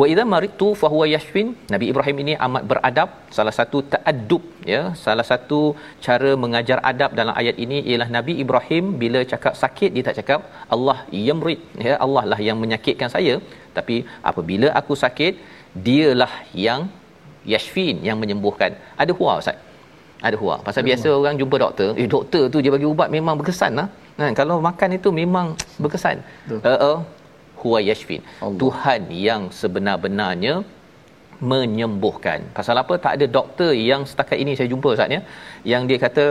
wa 0.01 0.05
idza 0.13 0.25
maritu 0.35 0.69
fa 0.81 0.89
huwa 0.93 1.07
yashfin. 1.15 1.49
Nabi 1.75 1.87
ibrahim 1.93 2.17
ini 2.25 2.35
amat 2.47 2.63
beradab. 2.71 3.09
Salah 3.37 3.55
satu 3.59 3.81
ta'addub 3.95 4.43
ya. 4.73 4.83
Salah 5.05 5.27
satu 5.31 5.61
cara 6.07 6.33
mengajar 6.45 6.79
adab 6.93 7.13
dalam 7.21 7.35
ayat 7.43 7.59
ini 7.65 7.81
ialah 7.91 8.09
nabi 8.17 8.35
ibrahim 8.45 8.85
bila 9.03 9.23
cakap 9.33 9.55
sakit 9.63 9.93
dia 9.97 10.05
tak 10.09 10.19
cakap 10.21 10.41
Allah 10.77 10.99
yamrid. 11.29 11.63
Ya 11.89 11.97
Allah 12.07 12.25
lah 12.33 12.41
yang 12.49 12.59
menyakitkan 12.65 13.11
saya. 13.17 13.37
Tapi 13.79 13.99
apabila 14.31 14.71
aku 14.81 14.95
sakit 15.05 15.35
dialah 15.87 16.33
yang 16.67 16.83
yashfin 17.55 17.97
yang 18.09 18.19
menyembuhkan. 18.23 18.73
Ada 19.03 19.13
huwa 19.19 19.35
ustaz? 19.43 19.59
Ada 20.29 20.37
huwa 20.43 20.55
pasal 20.67 20.81
ada 20.83 20.89
biasa 20.91 21.07
huwa. 21.09 21.19
orang 21.23 21.35
jumpa 21.41 21.57
doktor 21.63 21.89
eh 22.03 22.09
doktor 22.15 22.43
tu 22.53 22.59
dia 22.65 22.73
bagi 22.75 22.87
ubat 22.93 23.09
memang 23.17 23.35
berkesan 23.41 23.73
lah 23.79 23.89
kan 24.19 24.35
kalau 24.41 24.57
makan 24.69 24.99
itu 24.99 25.09
memang 25.21 25.47
berkesan. 25.83 26.19
Uh, 26.51 26.71
uh, 26.87 26.97
huwa 27.63 27.79
yashfin. 27.91 28.23
Allah. 28.45 28.59
Tuhan 28.63 29.01
yang 29.27 29.43
sebenar-benarnya 29.61 30.55
menyembuhkan. 31.53 32.41
Pasal 32.57 32.77
apa? 32.83 32.95
Tak 33.05 33.13
ada 33.17 33.27
doktor 33.39 33.71
yang 33.91 34.03
setakat 34.11 34.39
ini 34.45 34.53
saya 34.59 34.69
jumpa 34.73 34.89
ustaz 34.97 35.15
ya 35.17 35.21
yang 35.73 35.83
dia 35.91 35.99
kata 36.07 36.25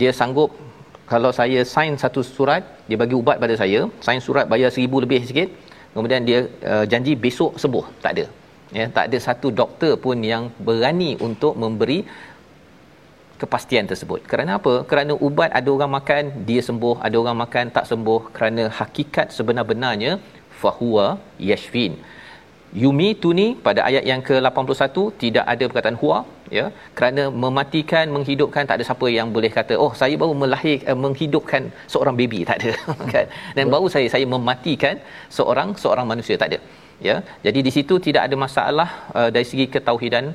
dia 0.00 0.12
sanggup 0.20 0.50
kalau 1.12 1.30
saya 1.38 1.60
sign 1.74 1.94
satu 2.02 2.20
surat 2.36 2.62
dia 2.88 2.98
bagi 3.02 3.14
ubat 3.20 3.36
pada 3.42 3.54
saya 3.62 3.80
sign 4.06 4.20
surat 4.28 4.46
bayar 4.52 4.70
seribu 4.76 4.96
lebih 5.04 5.20
sikit 5.30 5.48
kemudian 5.94 6.22
dia 6.28 6.38
uh, 6.72 6.84
janji 6.92 7.12
besok 7.26 7.52
sembuh. 7.62 7.84
Tak 8.04 8.12
ada. 8.16 8.26
Ya 8.78 8.86
tak 8.96 9.04
ada 9.08 9.18
satu 9.26 9.48
doktor 9.60 9.92
pun 10.04 10.18
yang 10.32 10.44
berani 10.68 11.10
untuk 11.28 11.52
memberi 11.62 11.98
kepastian 13.40 13.86
tersebut. 13.90 14.20
Kerana 14.30 14.52
apa? 14.58 14.74
Kerana 14.90 15.12
ubat 15.26 15.50
ada 15.58 15.68
orang 15.76 15.92
makan 15.98 16.22
dia 16.48 16.60
sembuh, 16.68 16.96
ada 17.06 17.16
orang 17.22 17.36
makan 17.44 17.64
tak 17.76 17.86
sembuh. 17.90 18.20
Kerana 18.36 18.62
hakikat 18.78 19.28
sebenar-benarnya 19.36 20.12
fahuwa 20.62 21.06
yashfin. 21.50 21.94
Yumi 22.82 23.08
tuni 23.22 23.44
pada 23.66 23.80
ayat 23.88 24.04
yang 24.10 24.20
ke-81 24.28 24.96
tidak 25.22 25.44
ada 25.52 25.64
perkataan 25.68 25.98
huwa 26.00 26.18
ya. 26.56 26.64
Kerana 26.96 27.22
mematikan 27.44 28.06
menghidupkan 28.14 28.68
tak 28.68 28.76
ada 28.78 28.84
siapa 28.88 29.06
yang 29.16 29.28
boleh 29.36 29.50
kata 29.58 29.74
oh 29.84 29.92
saya 30.00 30.14
baru 30.22 30.34
melahir 30.42 30.76
uh, 30.90 30.98
menghidupkan 31.04 31.62
seorang 31.92 32.16
baby. 32.20 32.40
Tak 32.50 32.58
ada 32.60 32.72
kan. 33.14 33.26
Dan 33.56 33.64
baru 33.74 33.86
saya 33.94 34.08
saya 34.14 34.26
mematikan 34.34 34.96
seorang 35.38 35.70
seorang 35.84 36.06
manusia. 36.12 36.36
Tak 36.42 36.50
ada 36.52 36.58
ya. 37.08 37.16
Jadi 37.46 37.62
di 37.68 37.72
situ 37.76 37.96
tidak 38.08 38.22
ada 38.28 38.36
masalah 38.46 38.88
uh, 39.18 39.30
dari 39.36 39.46
segi 39.52 39.66
ketauhidan. 39.76 40.28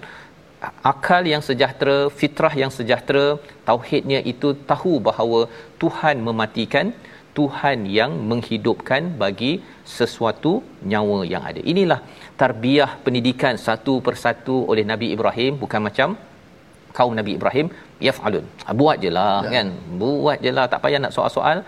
Akal 0.91 1.23
yang 1.33 1.41
sejahtera 1.45 1.95
fitrah 2.19 2.53
yang 2.63 2.71
sejahtera 2.77 3.25
tauhidnya 3.69 4.19
itu 4.31 4.49
tahu 4.71 4.93
bahawa 5.07 5.39
Tuhan 5.81 6.17
mematikan 6.27 6.87
Tuhan 7.37 7.87
yang 7.97 8.11
menghidupkan 8.29 9.15
bagi 9.21 9.51
sesuatu 9.97 10.51
nyawa 10.91 11.19
yang 11.33 11.43
ada. 11.49 11.61
Inilah 11.73 11.99
tarbiyah 12.41 12.91
pendidikan 13.05 13.55
satu 13.67 13.93
persatu 14.05 14.55
oleh 14.71 14.83
Nabi 14.91 15.09
Ibrahim 15.15 15.55
bukan 15.63 15.81
macam 15.87 16.09
kaum 16.97 17.13
Nabi 17.19 17.31
Ibrahim 17.37 17.67
yaf'alun. 18.07 18.45
Ha, 18.65 18.75
buat 18.81 18.97
jelah 19.05 19.37
ya. 19.45 19.51
kan. 19.55 19.67
Buat 20.03 20.37
jelah 20.45 20.65
tak 20.73 20.81
payah 20.85 21.01
nak 21.05 21.15
soal-soal. 21.17 21.59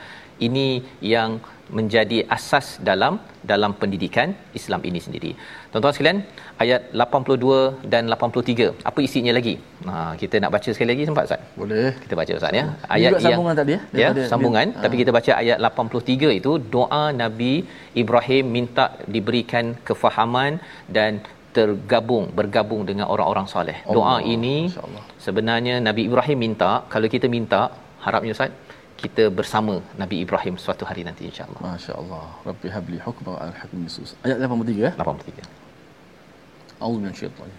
Ini 0.48 0.68
yang 1.14 1.32
menjadi 1.78 2.18
asas 2.36 2.68
dalam 2.90 3.14
dalam 3.52 3.72
pendidikan 3.82 4.30
Islam 4.60 4.82
ini 4.90 5.00
sendiri. 5.06 5.32
Tuan-tuan 5.72 5.94
sekalian, 5.96 6.18
ayat 6.64 6.82
82 7.04 7.88
dan 7.94 8.04
83. 8.16 8.68
Apa 8.90 9.00
isinya 9.08 9.34
lagi? 9.38 9.56
Ha, 9.88 9.94
kita 10.22 10.36
nak 10.44 10.52
baca 10.56 10.70
sekali 10.76 10.90
lagi 10.94 11.04
sempat 11.10 11.24
Ustaz? 11.28 11.42
Boleh. 11.62 11.88
Kita 12.04 12.14
baca 12.20 12.32
Ustaz 12.40 12.60
ya. 12.60 12.66
Ayat 12.96 13.12
yang 13.12 13.26
sambungan 13.28 13.56
tadi 13.62 13.74
ya. 13.76 13.82
Ya, 14.02 14.10
sambungan, 14.34 14.68
dia, 14.74 14.82
tapi 14.84 14.96
ha. 14.96 15.02
kita 15.02 15.12
baca 15.18 15.32
ayat 15.42 15.58
83 15.70 16.40
itu 16.40 16.52
doa 16.76 17.06
Nabi 17.24 17.54
Ibrahim 18.04 18.46
minta 18.58 18.86
diberikan 19.16 19.66
kefahaman 19.90 20.62
dan 20.98 21.24
tergabung 21.58 22.26
bergabung 22.40 22.82
dengan 22.90 23.06
orang-orang 23.14 23.48
soleh. 23.54 23.78
Allah. 23.84 23.96
Doa 23.96 24.16
ini 24.36 24.56
sebenarnya 25.26 25.76
Nabi 25.88 26.02
Ibrahim 26.10 26.38
minta, 26.46 26.72
kalau 26.94 27.08
kita 27.16 27.28
minta, 27.38 27.62
harapnya 28.06 28.34
Ustaz 28.38 28.52
kita 29.04 29.24
bersama 29.38 29.74
Nabi 30.02 30.16
Ibrahim 30.24 30.56
suatu 30.64 30.84
hari 30.90 31.02
nanti 31.08 31.24
insya-Allah. 31.30 31.62
Masya-Allah. 31.68 32.26
Rabbi 32.50 32.68
habli 32.76 32.98
hukma 33.06 33.30
wa 33.36 33.40
arhamni 33.48 33.88
sus. 33.96 34.12
Ayat 34.24 34.38
83 34.40 34.86
ya. 34.86 34.92
83. 34.96 35.44
Allahu 36.84 36.98
min 37.04 37.12
syaitan. 37.22 37.50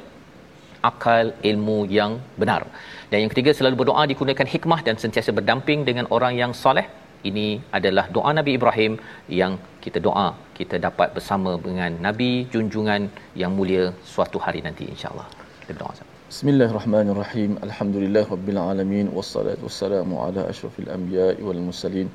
akal 0.91 1.26
ilmu 1.51 1.78
yang 1.99 2.12
benar. 2.43 2.62
Dan 3.11 3.18
yang 3.22 3.30
ketiga 3.33 3.53
selalu 3.59 3.76
berdoa 3.83 4.03
digunakan 4.12 4.47
hikmah 4.55 4.80
dan 4.87 4.97
sentiasa 5.03 5.30
berdamping 5.39 5.83
dengan 5.89 6.07
orang 6.16 6.35
yang 6.43 6.53
soleh. 6.64 6.87
Ini 7.30 7.47
adalah 7.78 8.05
doa 8.16 8.30
Nabi 8.39 8.53
Ibrahim 8.59 8.93
yang 9.41 9.53
kita 9.85 9.99
doa 10.07 10.26
kita 10.59 10.76
dapat 10.87 11.09
bersama 11.16 11.51
dengan 11.66 11.93
Nabi 12.07 12.30
junjungan 12.53 13.03
yang 13.43 13.53
mulia 13.59 13.85
suatu 14.14 14.39
hari 14.47 14.61
nanti 14.66 14.85
insya-Allah. 14.95 15.26
Kita 15.62 15.72
berdoa. 15.78 16.11
Bismillahirrahmanirrahim. 16.33 17.51
Alhamdulillah 17.66 18.24
rabbil 18.35 18.61
alamin 18.70 19.07
wassalatu 19.16 19.68
wassalamu 19.68 20.20
ala 20.26 20.43
asyrafil 20.53 20.89
anbiya'i 20.97 21.41
wal 21.49 21.61
mursalin. 21.66 22.09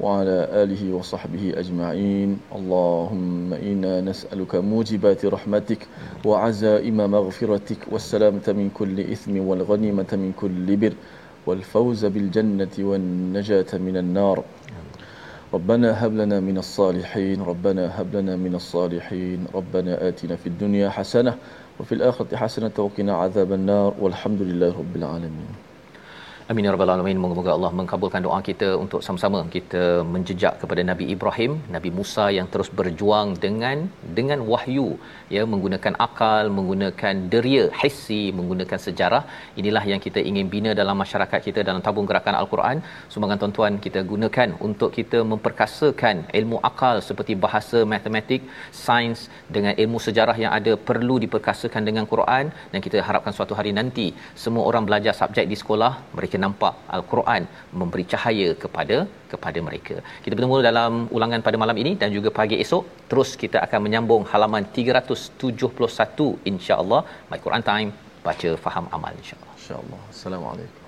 وعلى 0.00 0.48
آله 0.62 0.92
وصحبه 0.94 1.52
أجمعين. 1.56 2.38
اللهم 2.54 3.52
إنا 3.52 4.00
نسألك 4.00 4.54
موجبات 4.54 5.26
رحمتك 5.26 5.86
وعزائم 6.24 6.96
مغفرتك 6.96 7.78
والسلامة 7.92 8.46
من 8.48 8.70
كل 8.74 9.00
إثم 9.00 9.34
والغنيمة 9.48 10.10
من 10.12 10.32
كل 10.36 10.76
بر 10.76 10.94
والفوز 11.46 12.04
بالجنة 12.04 12.74
والنجاة 12.78 13.72
من 13.74 13.96
النار. 13.96 14.44
ربنا 15.54 16.06
هب 16.06 16.12
لنا 16.14 16.40
من 16.40 16.58
الصالحين 16.58 17.42
ربنا 17.42 18.00
هب 18.00 18.16
لنا 18.16 18.36
من 18.36 18.54
الصالحين. 18.54 19.46
ربنا 19.54 20.08
آتنا 20.08 20.36
في 20.36 20.46
الدنيا 20.46 20.88
حسنة 20.90 21.34
وفي 21.80 21.92
الآخرة 21.92 22.36
حسنة 22.36 22.72
وقنا 22.78 23.16
عذاب 23.16 23.52
النار. 23.52 23.94
والحمد 24.00 24.42
لله 24.42 24.72
رب 24.78 24.96
العالمين. 24.96 25.65
Amin 26.52 26.66
ya 26.66 26.72
rabbal 26.74 26.90
alamin. 26.92 27.18
Moga-moga 27.22 27.50
Allah 27.54 27.70
mengkabulkan 27.78 28.20
doa 28.24 28.36
kita 28.48 28.66
untuk 28.82 29.00
sama-sama 29.06 29.38
kita 29.54 29.80
menjejak 30.14 30.52
kepada 30.62 30.82
Nabi 30.90 31.04
Ibrahim, 31.14 31.52
Nabi 31.76 31.90
Musa 31.96 32.24
yang 32.36 32.46
terus 32.52 32.68
berjuang 32.78 33.28
dengan 33.44 33.78
dengan 34.18 34.38
wahyu 34.50 34.86
ya 35.34 35.42
menggunakan 35.52 35.94
akal, 36.06 36.44
menggunakan 36.58 37.14
deria 37.32 37.64
hissi, 37.80 38.22
menggunakan 38.38 38.78
sejarah. 38.84 39.22
Inilah 39.62 39.82
yang 39.92 40.02
kita 40.04 40.22
ingin 40.30 40.46
bina 40.52 40.70
dalam 40.80 40.96
masyarakat 41.02 41.40
kita 41.48 41.66
dalam 41.68 41.82
tabung 41.86 42.06
gerakan 42.10 42.38
Al-Quran. 42.42 42.76
Sumbangan 43.14 43.40
tuan-tuan 43.42 43.80
kita 43.86 44.02
gunakan 44.12 44.54
untuk 44.68 44.92
kita 44.98 45.26
memperkasakan 45.32 46.30
ilmu 46.42 46.62
akal 46.70 47.02
seperti 47.08 47.34
bahasa 47.46 47.82
matematik, 47.94 48.46
sains 48.86 49.26
dengan 49.56 49.74
ilmu 49.82 49.98
sejarah 50.06 50.38
yang 50.44 50.54
ada 50.60 50.74
perlu 50.92 51.18
diperkasakan 51.26 51.82
dengan 51.90 52.06
Quran 52.14 52.54
dan 52.70 52.78
kita 52.86 53.02
harapkan 53.10 53.34
suatu 53.40 53.58
hari 53.58 53.74
nanti 53.80 54.08
semua 54.46 54.64
orang 54.70 54.86
belajar 54.86 55.14
subjek 55.22 55.50
di 55.50 55.58
sekolah 55.64 55.92
mereka 56.16 56.34
nampak 56.44 56.74
Al-Quran 56.96 57.42
memberi 57.80 58.04
cahaya 58.12 58.48
kepada 58.62 58.96
kepada 59.32 59.58
mereka. 59.68 59.96
Kita 60.24 60.32
bertemu 60.36 60.62
dalam 60.70 60.92
ulangan 61.18 61.44
pada 61.48 61.58
malam 61.62 61.78
ini 61.82 61.92
dan 62.02 62.10
juga 62.16 62.32
pagi 62.40 62.58
esok 62.64 62.84
terus 63.10 63.32
kita 63.42 63.60
akan 63.66 63.82
menyambung 63.88 64.24
halaman 64.32 64.64
371 64.78 66.50
insya-Allah. 66.52 67.02
My 67.30 67.40
Quran 67.46 67.64
Time 67.70 67.92
baca 68.26 68.50
faham 68.66 68.86
amal 68.98 69.14
insya-Allah. 69.22 69.54
Insya-Allah. 69.60 70.00
Assalamualaikum. 70.14 70.85